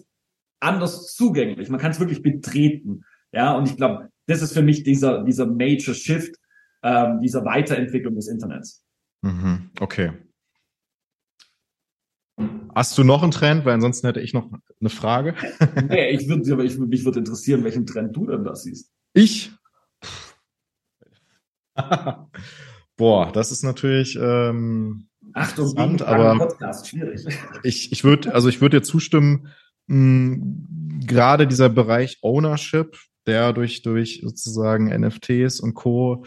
anders 0.59 1.13
zugänglich. 1.13 1.69
Man 1.69 1.79
kann 1.79 1.91
es 1.91 1.99
wirklich 1.99 2.21
betreten. 2.21 3.03
Ja, 3.31 3.55
und 3.55 3.69
ich 3.69 3.75
glaube, 3.75 4.09
das 4.27 4.41
ist 4.41 4.53
für 4.53 4.61
mich 4.61 4.83
dieser, 4.83 5.23
dieser 5.23 5.45
Major 5.45 5.93
Shift, 5.93 6.35
ähm, 6.83 7.19
dieser 7.21 7.43
Weiterentwicklung 7.45 8.15
des 8.15 8.27
Internets. 8.27 8.85
Mhm, 9.21 9.71
okay. 9.79 10.11
Hast 12.75 12.97
du 12.97 13.03
noch 13.03 13.23
einen 13.23 13.31
Trend? 13.31 13.65
Weil 13.65 13.73
ansonsten 13.73 14.05
hätte 14.07 14.19
ich 14.19 14.33
noch 14.33 14.51
eine 14.79 14.89
Frage. 14.89 15.33
nee, 15.89 16.09
ich 16.11 16.27
würde, 16.27 16.53
aber 16.53 16.63
ich, 16.63 16.77
mich 16.77 17.05
würde 17.05 17.19
interessieren, 17.19 17.63
welchen 17.63 17.85
Trend 17.85 18.15
du 18.15 18.27
denn 18.27 18.43
da 18.43 18.55
siehst. 18.55 18.91
Ich? 19.13 19.51
Boah, 22.97 23.31
das 23.31 23.51
ist 23.51 23.63
natürlich 23.63 24.17
ähm, 24.19 25.07
Achtung, 25.33 25.69
interessant, 25.69 26.01
aber 26.03 26.37
Podcast, 26.37 26.87
schwierig. 26.87 27.25
Ich, 27.63 27.91
ich 27.91 28.03
würde, 28.03 28.33
also 28.33 28.49
ich 28.49 28.61
würde 28.61 28.77
dir 28.79 28.83
zustimmen, 28.83 29.47
mh, 29.87 30.37
gerade 31.05 31.47
dieser 31.47 31.69
Bereich 31.69 32.19
Ownership, 32.21 32.97
der 33.25 33.53
durch, 33.53 33.81
durch 33.81 34.21
sozusagen 34.23 34.87
NFTs 34.87 35.59
und 35.59 35.73
Co. 35.73 36.25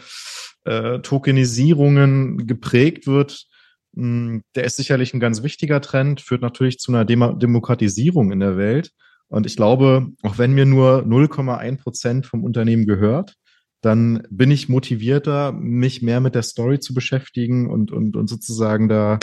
Äh, 0.63 0.99
Tokenisierungen 0.99 2.45
geprägt 2.45 3.07
wird, 3.07 3.47
der 3.93 4.63
ist 4.63 4.77
sicherlich 4.77 5.13
ein 5.13 5.19
ganz 5.19 5.43
wichtiger 5.43 5.81
Trend, 5.81 6.21
führt 6.21 6.41
natürlich 6.41 6.79
zu 6.79 6.91
einer 6.91 7.05
Dem 7.05 7.39
Demokratisierung 7.39 8.31
in 8.31 8.39
der 8.39 8.57
Welt. 8.57 8.91
Und 9.27 9.45
ich 9.45 9.55
glaube, 9.55 10.07
auch 10.23 10.37
wenn 10.37 10.53
mir 10.53 10.65
nur 10.65 11.03
0,1 11.03 11.77
Prozent 11.77 12.25
vom 12.25 12.43
Unternehmen 12.43 12.85
gehört, 12.85 13.35
dann 13.81 14.27
bin 14.29 14.51
ich 14.51 14.69
motivierter, 14.69 15.51
mich 15.51 16.01
mehr 16.01 16.19
mit 16.21 16.35
der 16.35 16.43
Story 16.43 16.79
zu 16.79 16.93
beschäftigen 16.93 17.69
und, 17.69 17.91
und, 17.91 18.15
und 18.15 18.29
sozusagen 18.29 18.87
da, 18.87 19.19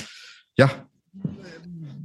ja, 0.57 0.70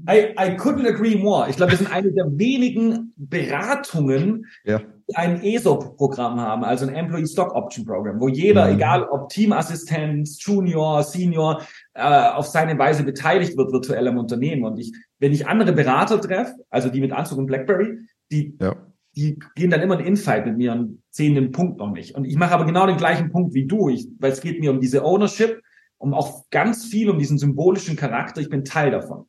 I, 0.08 0.34
I 0.38 0.58
couldn't 0.58 0.88
agree 0.88 1.16
more. 1.16 1.50
Ich 1.50 1.56
glaube, 1.56 1.72
wir 1.72 1.78
sind 1.78 1.92
eine 1.92 2.12
der 2.12 2.26
wenigen 2.38 3.13
Beratungen, 3.16 4.46
ja. 4.66 4.82
die 5.10 5.16
ein 5.16 5.42
ESOP-Programm 5.42 6.39
haben, 6.42 6.63
also 6.63 6.86
ein 6.86 6.94
Employee 6.94 7.26
Stock 7.26 7.56
Option 7.56 7.86
Program, 7.86 8.20
wo 8.20 8.28
jeder, 8.28 8.68
mhm. 8.68 8.76
egal 8.76 9.04
ob 9.04 9.30
Teamassistent, 9.30 10.28
Junior, 10.39 11.04
Senior, 11.04 11.62
äh, 11.94 12.02
auf 12.02 12.48
seine 12.48 12.78
Weise 12.78 13.04
beteiligt 13.04 13.56
wird 13.58 13.72
virtuell 13.72 14.08
am 14.08 14.18
Unternehmen. 14.18 14.66
Und 14.66 14.78
ich, 14.78 14.94
wenn 15.20 15.32
ich 15.32 15.48
andere 15.48 15.72
Berater 15.72 16.20
treffe, 16.20 16.56
also 16.70 16.89
die 16.89 17.00
mit 17.00 17.13
Anzug 17.13 17.38
und 17.38 17.46
Blackberry, 17.46 17.98
die, 18.30 18.58
ja. 18.60 18.76
die 19.16 19.39
gehen 19.56 19.72
dann 19.72 19.82
immer 19.82 19.98
in 20.00 20.06
Infight 20.06 20.46
mit 20.46 20.58
mir 20.58 20.74
und 20.74 21.02
sehen 21.12 21.36
den 21.36 21.52
Punkt 21.52 21.78
noch 21.78 21.92
nicht. 21.92 22.16
Und 22.16 22.26
ich 22.26 22.36
mache 22.36 22.54
aber 22.54 22.66
genau 22.66 22.88
den 22.88 22.98
gleichen 22.98 23.32
Punkt 23.32 23.54
wie 23.54 23.68
du, 23.68 23.88
ich, 23.88 24.10
weil 24.20 24.34
es 24.34 24.42
geht 24.42 24.60
mir 24.60 24.72
um 24.72 24.82
diese 24.82 25.06
Ownership, 25.06 25.62
um 25.98 26.13
auch 26.13 26.50
ganz 26.50 26.84
viel 26.84 27.10
um 27.10 27.18
diesen 27.20 27.38
symbolischen 27.38 27.96
Charakter. 27.96 28.42
Ich 28.42 28.50
bin 28.50 28.66
Teil 28.66 28.92
davon. 28.92 29.28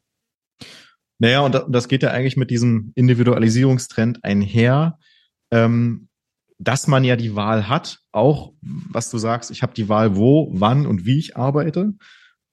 Naja, 1.19 1.41
und 1.41 1.65
das 1.69 1.89
geht 1.89 2.03
ja 2.03 2.11
eigentlich 2.11 2.37
mit 2.37 2.51
diesem 2.51 2.93
Individualisierungstrend 2.95 4.25
einher, 4.25 4.99
ähm, 5.51 6.09
dass 6.59 6.87
man 6.87 7.05
ja 7.05 7.17
die 7.17 7.35
Wahl 7.35 7.69
hat, 7.69 8.01
auch 8.13 8.53
was 8.63 9.11
du 9.11 9.19
sagst, 9.19 9.51
ich 9.51 9.63
habe 9.63 9.75
die 9.75 9.89
Wahl, 9.89 10.17
wo, 10.17 10.49
wann 10.53 10.87
und 10.87 11.05
wie 11.05 11.19
ich 11.19 11.37
arbeite. 11.37 11.95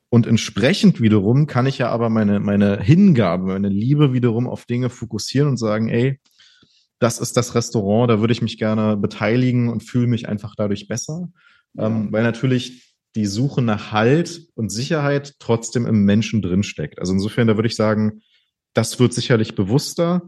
Und 0.09 0.27
entsprechend 0.27 0.99
wiederum 1.01 1.47
kann 1.47 1.65
ich 1.65 1.77
ja 1.77 1.89
aber 1.89 2.09
meine, 2.09 2.39
meine 2.39 2.81
Hingabe, 2.81 3.45
meine 3.45 3.69
Liebe 3.69 4.13
wiederum 4.13 4.47
auf 4.47 4.65
Dinge 4.65 4.89
fokussieren 4.89 5.47
und 5.47 5.57
sagen, 5.57 5.87
ey, 5.87 6.19
das 6.99 7.19
ist 7.19 7.37
das 7.37 7.55
Restaurant, 7.55 8.11
da 8.11 8.19
würde 8.19 8.33
ich 8.33 8.41
mich 8.41 8.57
gerne 8.57 8.97
beteiligen 8.97 9.69
und 9.69 9.83
fühle 9.83 10.07
mich 10.07 10.27
einfach 10.27 10.53
dadurch 10.55 10.87
besser. 10.87 11.29
Ja. 11.73 11.87
Ähm, 11.87 12.11
weil 12.11 12.23
natürlich 12.23 12.95
die 13.15 13.25
Suche 13.25 13.61
nach 13.61 13.91
Halt 13.91 14.47
und 14.55 14.69
Sicherheit 14.69 15.35
trotzdem 15.39 15.85
im 15.85 16.05
Menschen 16.05 16.41
drinsteckt. 16.41 16.99
Also 16.99 17.13
insofern, 17.13 17.47
da 17.47 17.55
würde 17.55 17.67
ich 17.67 17.75
sagen, 17.75 18.21
das 18.73 18.99
wird 18.99 19.13
sicherlich 19.13 19.55
bewusster. 19.55 20.23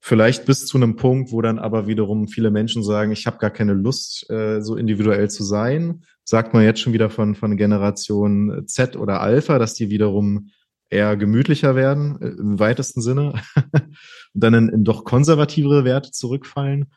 Vielleicht 0.00 0.46
bis 0.46 0.66
zu 0.66 0.76
einem 0.76 0.96
Punkt, 0.96 1.30
wo 1.30 1.42
dann 1.42 1.58
aber 1.58 1.86
wiederum 1.86 2.26
viele 2.26 2.50
Menschen 2.50 2.82
sagen, 2.82 3.12
ich 3.12 3.26
habe 3.26 3.38
gar 3.38 3.50
keine 3.50 3.74
Lust, 3.74 4.28
äh, 4.30 4.60
so 4.60 4.76
individuell 4.76 5.30
zu 5.30 5.44
sein. 5.44 6.02
Sagt 6.24 6.54
man 6.54 6.64
jetzt 6.64 6.80
schon 6.80 6.92
wieder 6.92 7.08
von, 7.08 7.34
von 7.34 7.56
Generation 7.56 8.64
Z 8.66 8.96
oder 8.96 9.20
Alpha, 9.20 9.58
dass 9.58 9.74
die 9.74 9.90
wiederum 9.90 10.50
eher 10.90 11.16
gemütlicher 11.16 11.76
werden, 11.76 12.20
äh, 12.20 12.28
im 12.28 12.58
weitesten 12.58 13.00
Sinne, 13.00 13.32
und 13.54 13.62
dann 14.34 14.54
in, 14.54 14.68
in 14.68 14.84
doch 14.84 15.04
konservativere 15.04 15.84
Werte 15.84 16.10
zurückfallen. 16.10 16.92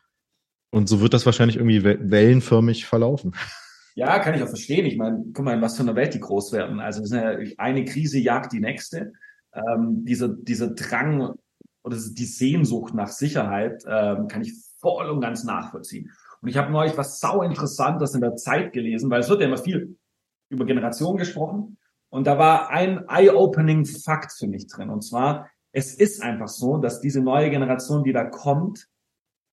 Und 0.70 0.88
so 0.88 1.00
wird 1.00 1.14
das 1.14 1.26
wahrscheinlich 1.26 1.56
irgendwie 1.56 1.84
wellenförmig 1.84 2.86
verlaufen. 2.86 3.34
Ja, 3.98 4.18
kann 4.18 4.34
ich 4.34 4.42
auch 4.42 4.48
verstehen. 4.48 4.84
Ich 4.84 4.98
meine, 4.98 5.24
guck 5.32 5.42
mal, 5.42 5.54
in 5.54 5.62
was 5.62 5.78
für 5.78 5.82
einer 5.82 5.96
Welt 5.96 6.12
die 6.12 6.20
groß 6.20 6.52
werden. 6.52 6.80
Also 6.80 7.02
eine 7.56 7.84
Krise 7.86 8.18
jagt 8.18 8.52
die 8.52 8.60
nächste 8.60 9.14
ähm, 9.56 10.04
dieser, 10.04 10.28
dieser 10.28 10.68
Drang 10.68 11.34
oder 11.82 11.96
die 11.96 12.24
Sehnsucht 12.24 12.94
nach 12.94 13.08
Sicherheit 13.08 13.82
ähm, 13.86 14.28
kann 14.28 14.42
ich 14.42 14.52
voll 14.80 15.08
und 15.08 15.20
ganz 15.20 15.44
nachvollziehen. 15.44 16.10
Und 16.42 16.48
ich 16.48 16.56
habe 16.56 16.70
neulich 16.70 16.96
was 16.96 17.18
sau 17.20 17.42
interessantes 17.42 18.14
in 18.14 18.20
der 18.20 18.36
Zeit 18.36 18.72
gelesen, 18.72 19.10
weil 19.10 19.20
es 19.20 19.28
wird 19.28 19.40
ja 19.40 19.46
immer 19.46 19.58
viel 19.58 19.96
über 20.48 20.64
Generationen 20.64 21.18
gesprochen. 21.18 21.78
Und 22.08 22.26
da 22.26 22.38
war 22.38 22.70
ein 22.70 23.04
eye-opening 23.08 23.84
Fakt 23.84 24.32
für 24.32 24.46
mich 24.46 24.66
drin. 24.68 24.90
Und 24.90 25.02
zwar, 25.02 25.48
es 25.72 25.94
ist 25.94 26.22
einfach 26.22 26.48
so, 26.48 26.78
dass 26.78 27.00
diese 27.00 27.20
neue 27.20 27.50
Generation, 27.50 28.04
die 28.04 28.12
da 28.12 28.24
kommt, 28.24 28.88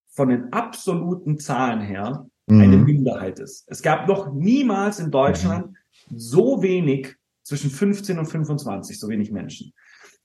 von 0.08 0.30
den 0.30 0.54
absoluten 0.54 1.40
Zahlen 1.40 1.82
her 1.82 2.28
mhm. 2.46 2.62
eine 2.62 2.78
Minderheit 2.78 3.40
ist. 3.40 3.66
Es 3.68 3.82
gab 3.82 4.08
noch 4.08 4.32
niemals 4.34 5.00
in 5.00 5.12
Deutschland 5.12 5.72
mhm. 6.10 6.20
so 6.20 6.62
wenig 6.62 7.16
zwischen 7.44 7.70
15 7.70 8.20
und 8.20 8.26
25, 8.28 9.00
so 9.00 9.10
wenig 9.10 9.32
Menschen. 9.32 9.74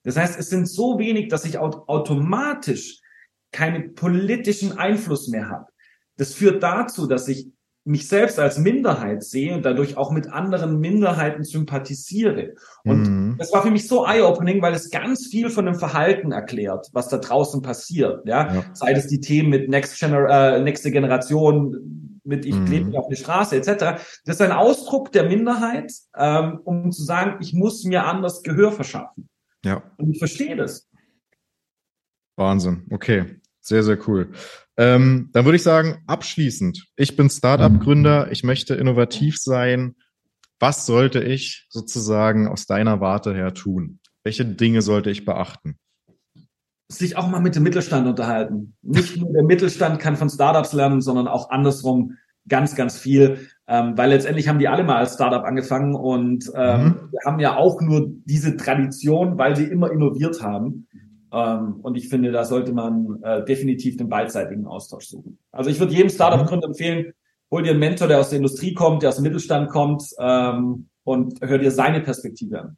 Das 0.03 0.17
heißt, 0.17 0.39
es 0.39 0.49
sind 0.49 0.67
so 0.67 0.97
wenig, 0.97 1.29
dass 1.29 1.45
ich 1.45 1.57
automatisch 1.57 3.01
keinen 3.51 3.95
politischen 3.95 4.77
Einfluss 4.77 5.27
mehr 5.27 5.49
habe. 5.49 5.65
Das 6.17 6.33
führt 6.33 6.63
dazu, 6.63 7.07
dass 7.07 7.27
ich 7.27 7.47
mich 7.85 8.07
selbst 8.07 8.39
als 8.39 8.59
Minderheit 8.59 9.23
sehe 9.23 9.55
und 9.55 9.65
dadurch 9.65 9.97
auch 9.97 10.11
mit 10.11 10.31
anderen 10.31 10.79
Minderheiten 10.79 11.43
sympathisiere. 11.43 12.53
Und 12.83 13.09
mhm. 13.09 13.35
das 13.39 13.51
war 13.51 13.63
für 13.63 13.71
mich 13.71 13.87
so 13.87 14.05
eye-opening, 14.05 14.61
weil 14.61 14.73
es 14.73 14.91
ganz 14.91 15.27
viel 15.27 15.49
von 15.49 15.65
dem 15.65 15.75
Verhalten 15.75 16.31
erklärt, 16.31 16.89
was 16.93 17.07
da 17.07 17.17
draußen 17.17 17.61
passiert. 17.61 18.27
Ja, 18.27 18.53
ja. 18.53 18.65
sei 18.73 18.91
es 18.91 19.07
die 19.07 19.21
Themen 19.21 19.49
mit 19.49 19.69
Next 19.69 19.99
Gener 19.99 20.29
äh, 20.29 20.61
nächste 20.61 20.91
Generation, 20.91 22.19
mit 22.23 22.45
ich 22.45 22.53
mhm. 22.53 22.67
lebe 22.67 22.99
auf 22.99 23.07
der 23.07 23.15
Straße 23.15 23.55
etc. 23.55 24.01
Das 24.25 24.35
ist 24.35 24.41
ein 24.41 24.51
Ausdruck 24.51 25.11
der 25.11 25.23
Minderheit, 25.23 25.91
ähm, 26.15 26.59
um 26.63 26.91
zu 26.91 27.03
sagen, 27.03 27.37
ich 27.41 27.53
muss 27.53 27.85
mir 27.85 28.05
anders 28.05 28.43
Gehör 28.43 28.71
verschaffen. 28.71 29.29
Ja. 29.63 29.83
Und 29.97 30.11
ich 30.11 30.19
verstehe 30.19 30.55
das. 30.55 30.89
Wahnsinn. 32.35 32.87
Okay. 32.89 33.39
Sehr, 33.61 33.83
sehr 33.83 33.99
cool. 34.07 34.31
Ähm, 34.77 35.29
dann 35.33 35.45
würde 35.45 35.57
ich 35.57 35.63
sagen, 35.63 36.01
abschließend, 36.07 36.87
ich 36.95 37.15
bin 37.15 37.29
Startup-Gründer, 37.29 38.31
ich 38.31 38.43
möchte 38.43 38.75
innovativ 38.75 39.37
sein. 39.37 39.95
Was 40.59 40.85
sollte 40.85 41.21
ich 41.21 41.67
sozusagen 41.69 42.47
aus 42.47 42.65
deiner 42.65 42.99
Warte 43.01 43.33
her 43.35 43.53
tun? 43.53 43.99
Welche 44.23 44.45
Dinge 44.45 44.81
sollte 44.81 45.11
ich 45.11 45.25
beachten? 45.25 45.77
Sich 46.91 47.17
auch 47.17 47.27
mal 47.27 47.41
mit 47.41 47.55
dem 47.55 47.63
Mittelstand 47.63 48.07
unterhalten. 48.07 48.75
Nicht 48.81 49.17
nur 49.17 49.31
der 49.31 49.43
Mittelstand 49.43 49.99
kann 49.99 50.15
von 50.15 50.29
Startups 50.29 50.73
lernen, 50.73 51.01
sondern 51.01 51.27
auch 51.27 51.49
andersrum 51.51 52.17
ganz, 52.47 52.75
ganz 52.75 52.97
viel. 52.97 53.47
Ähm, 53.71 53.95
weil 53.95 54.09
letztendlich 54.09 54.47
haben 54.47 54.57
die 54.57 54.67
alle 54.67 54.83
mal 54.83 54.97
als 54.97 55.13
Startup 55.13 55.43
angefangen 55.43 55.93
und 55.93 56.51
ähm, 56.55 56.83
mhm. 56.83 56.95
haben 57.23 57.39
ja 57.39 57.55
auch 57.55 57.79
nur 57.81 58.09
diese 58.25 58.57
Tradition, 58.57 59.37
weil 59.37 59.55
sie 59.55 59.65
immer 59.65 59.91
innoviert 59.91 60.41
haben. 60.41 60.87
Ähm, 61.31 61.75
und 61.83 61.95
ich 61.95 62.09
finde, 62.09 62.31
da 62.31 62.45
sollte 62.45 62.73
man 62.73 63.21
äh, 63.21 63.45
definitiv 63.45 63.97
den 63.97 64.09
beidseitigen 64.09 64.65
Austausch 64.65 65.05
suchen. 65.05 65.37
Also 65.51 65.69
ich 65.69 65.79
würde 65.79 65.93
jedem 65.93 66.09
Startup-Gründer 66.09 66.67
empfehlen, 66.69 67.13
hol 67.51 67.61
dir 67.61 67.69
einen 67.69 67.79
Mentor, 67.79 68.07
der 68.07 68.19
aus 68.19 68.29
der 68.29 68.37
Industrie 68.37 68.73
kommt, 68.73 69.03
der 69.03 69.09
aus 69.09 69.17
dem 69.17 69.23
Mittelstand 69.23 69.69
kommt 69.69 70.03
ähm, 70.17 70.89
und 71.03 71.39
hör 71.41 71.59
dir 71.59 71.69
seine 71.69 72.01
Perspektive 72.01 72.61
an. 72.61 72.77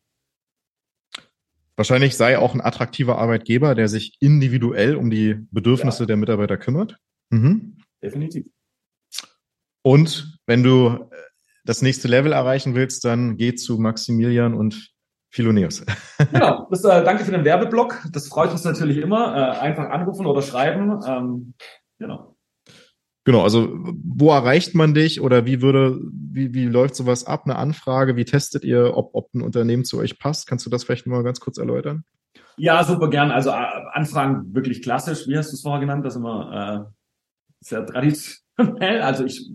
Wahrscheinlich 1.77 2.17
sei 2.17 2.37
auch 2.37 2.53
ein 2.53 2.59
attraktiver 2.59 3.17
Arbeitgeber, 3.17 3.75
der 3.75 3.87
sich 3.87 4.17
individuell 4.19 4.97
um 4.97 5.09
die 5.09 5.37
Bedürfnisse 5.51 6.03
ja. 6.03 6.07
der 6.07 6.17
Mitarbeiter 6.17 6.57
kümmert. 6.57 6.97
Mhm. 7.29 7.77
Definitiv. 8.03 8.45
Und 9.83 10.30
wenn 10.45 10.63
du 10.63 10.87
äh, 10.87 11.15
das 11.63 11.81
nächste 11.81 12.07
Level 12.07 12.31
erreichen 12.31 12.75
willst, 12.75 13.05
dann 13.05 13.37
geh 13.37 13.55
zu 13.55 13.77
Maximilian 13.77 14.53
und 14.53 14.91
Philoneos. 15.29 15.85
genau, 16.31 16.67
das, 16.69 16.83
äh, 16.83 17.03
danke 17.03 17.23
für 17.23 17.31
den 17.31 17.45
Werbeblock. 17.45 18.01
Das 18.11 18.27
freut 18.27 18.51
uns 18.51 18.63
natürlich 18.63 18.97
immer. 18.97 19.35
Äh, 19.35 19.59
einfach 19.59 19.89
anrufen 19.89 20.25
oder 20.25 20.41
schreiben. 20.41 20.99
Ähm, 21.07 21.53
genau. 21.99 22.35
Genau, 23.23 23.43
also 23.43 23.69
wo 24.03 24.31
erreicht 24.31 24.73
man 24.73 24.95
dich 24.95 25.21
oder 25.21 25.45
wie 25.45 25.61
würde, 25.61 25.99
wie, 26.11 26.53
wie 26.55 26.65
läuft 26.65 26.95
sowas 26.95 27.23
ab, 27.23 27.43
eine 27.45 27.55
Anfrage? 27.55 28.15
Wie 28.15 28.25
testet 28.25 28.63
ihr, 28.63 28.97
ob, 28.97 29.11
ob 29.13 29.33
ein 29.33 29.41
Unternehmen 29.41 29.85
zu 29.85 29.99
euch 29.99 30.17
passt? 30.17 30.47
Kannst 30.47 30.65
du 30.65 30.71
das 30.71 30.83
vielleicht 30.83 31.05
mal 31.05 31.23
ganz 31.23 31.39
kurz 31.39 31.59
erläutern? 31.59 32.03
Ja, 32.57 32.83
super 32.83 33.09
gern. 33.09 33.31
Also 33.31 33.51
äh, 33.51 33.67
Anfragen 33.93 34.53
wirklich 34.55 34.81
klassisch. 34.81 35.27
Wie 35.27 35.37
hast 35.37 35.51
du 35.51 35.55
es 35.55 35.61
vorher 35.61 35.79
genannt? 35.79 36.03
Das 36.03 36.15
ist 36.15 36.19
immer 36.19 36.89
äh, 36.89 36.93
sehr 37.59 37.85
traditionell. 37.85 38.40
Also 38.79 39.25
ich 39.25 39.49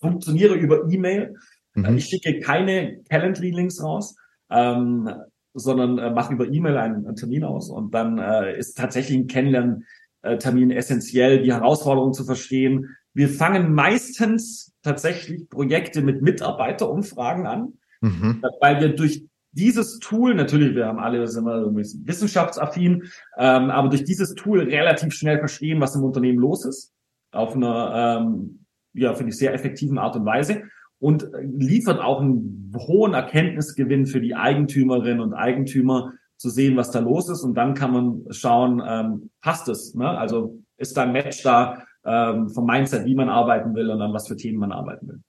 funktioniere 0.00 0.54
über 0.54 0.88
E-Mail. 0.90 1.36
Mhm. 1.74 1.96
Ich 1.96 2.06
schicke 2.06 2.40
keine 2.40 3.02
Calendly-Links 3.08 3.82
raus 3.82 4.16
ähm, 4.50 5.10
sondern 5.54 5.98
äh, 5.98 6.10
mache 6.10 6.34
über 6.34 6.46
E-Mail 6.46 6.76
einen, 6.76 7.06
einen, 7.06 7.16
Termin 7.16 7.44
aus 7.44 7.70
und 7.70 7.94
dann 7.94 8.18
äh, 8.18 8.56
ist 8.58 8.76
tatsächlich 8.76 9.16
ein 9.18 9.26
Kennenlern-Termin 9.26 10.70
essentiell, 10.70 11.42
die 11.42 11.52
Herausforderungen 11.52 12.12
zu 12.12 12.24
verstehen. 12.24 12.96
Wir 13.14 13.28
fangen 13.28 13.72
meistens 13.74 14.74
tatsächlich 14.82 15.48
Projekte 15.48 16.02
mit 16.02 16.20
Mitarbeiterumfragen 16.20 17.46
an, 17.46 17.72
mhm. 18.02 18.42
weil 18.60 18.80
wir 18.80 18.94
durch 18.94 19.24
dieses 19.52 19.98
Tool, 20.00 20.34
natürlich, 20.34 20.74
wir 20.74 20.86
haben 20.86 20.98
alle, 20.98 21.26
sind 21.26 21.44
wir 21.44 21.74
wissenschaftsaffin, 21.74 23.04
ähm, 23.38 23.70
aber 23.70 23.88
durch 23.88 24.04
dieses 24.04 24.34
Tool 24.34 24.60
relativ 24.60 25.14
schnell 25.14 25.38
verstehen, 25.38 25.80
was 25.80 25.96
im 25.96 26.04
Unternehmen 26.04 26.38
los 26.38 26.66
ist, 26.66 26.92
auf 27.36 27.54
einer, 27.54 28.20
ähm, 28.20 28.66
ja, 28.94 29.14
finde 29.14 29.30
ich, 29.30 29.38
sehr 29.38 29.54
effektiven 29.54 29.98
Art 29.98 30.16
und 30.16 30.24
Weise 30.24 30.62
und 30.98 31.28
liefert 31.42 32.00
auch 32.00 32.20
einen 32.20 32.72
hohen 32.76 33.14
Erkenntnisgewinn 33.14 34.06
für 34.06 34.20
die 34.20 34.34
Eigentümerinnen 34.34 35.20
und 35.20 35.34
Eigentümer 35.34 36.12
zu 36.36 36.50
sehen, 36.50 36.76
was 36.76 36.90
da 36.90 37.00
los 37.00 37.28
ist. 37.28 37.42
Und 37.42 37.54
dann 37.54 37.74
kann 37.74 37.92
man 37.92 38.24
schauen, 38.30 38.82
ähm, 38.86 39.30
passt 39.40 39.68
es? 39.68 39.94
Ne? 39.94 40.08
Also 40.08 40.58
ist 40.76 40.96
da 40.96 41.02
ein 41.02 41.12
Match 41.12 41.42
da 41.42 41.82
ähm, 42.04 42.48
vom 42.50 42.66
Mindset, 42.66 43.04
wie 43.04 43.14
man 43.14 43.28
arbeiten 43.28 43.74
will 43.74 43.90
und 43.90 44.00
an 44.00 44.12
was 44.12 44.28
für 44.28 44.36
Themen 44.36 44.58
man 44.58 44.72
arbeiten 44.72 45.08
will. 45.08 45.20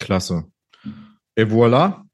Klasse. 0.00 0.44
Et 1.36 1.50
voilà. 1.50 2.04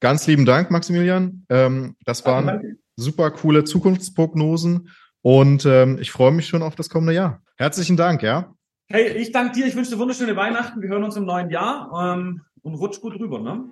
Ganz 0.00 0.26
lieben 0.26 0.44
Dank, 0.44 0.70
Maximilian. 0.70 1.46
Ähm, 1.48 1.96
das 2.04 2.24
waren 2.26 2.46
danke. 2.46 2.76
super 2.96 3.30
coole 3.30 3.64
Zukunftsprognosen 3.64 4.88
und 5.22 5.64
ähm, 5.64 5.98
ich 6.00 6.10
freue 6.10 6.32
mich 6.32 6.46
schon 6.46 6.62
auf 6.62 6.74
das 6.74 6.90
kommende 6.90 7.14
Jahr. 7.14 7.42
Herzlichen 7.56 7.96
Dank, 7.96 8.22
ja. 8.22 8.53
Hey, 8.86 9.16
ich 9.16 9.32
danke 9.32 9.54
dir. 9.54 9.66
Ich 9.66 9.74
wünsche 9.74 9.92
dir 9.92 9.98
wunderschöne 9.98 10.36
Weihnachten. 10.36 10.82
Wir 10.82 10.90
hören 10.90 11.04
uns 11.04 11.16
im 11.16 11.24
neuen 11.24 11.48
Jahr 11.48 11.90
ähm, 11.98 12.42
und 12.62 12.74
rutsch 12.74 13.00
gut 13.00 13.18
rüber. 13.18 13.40
Ne? 13.40 13.64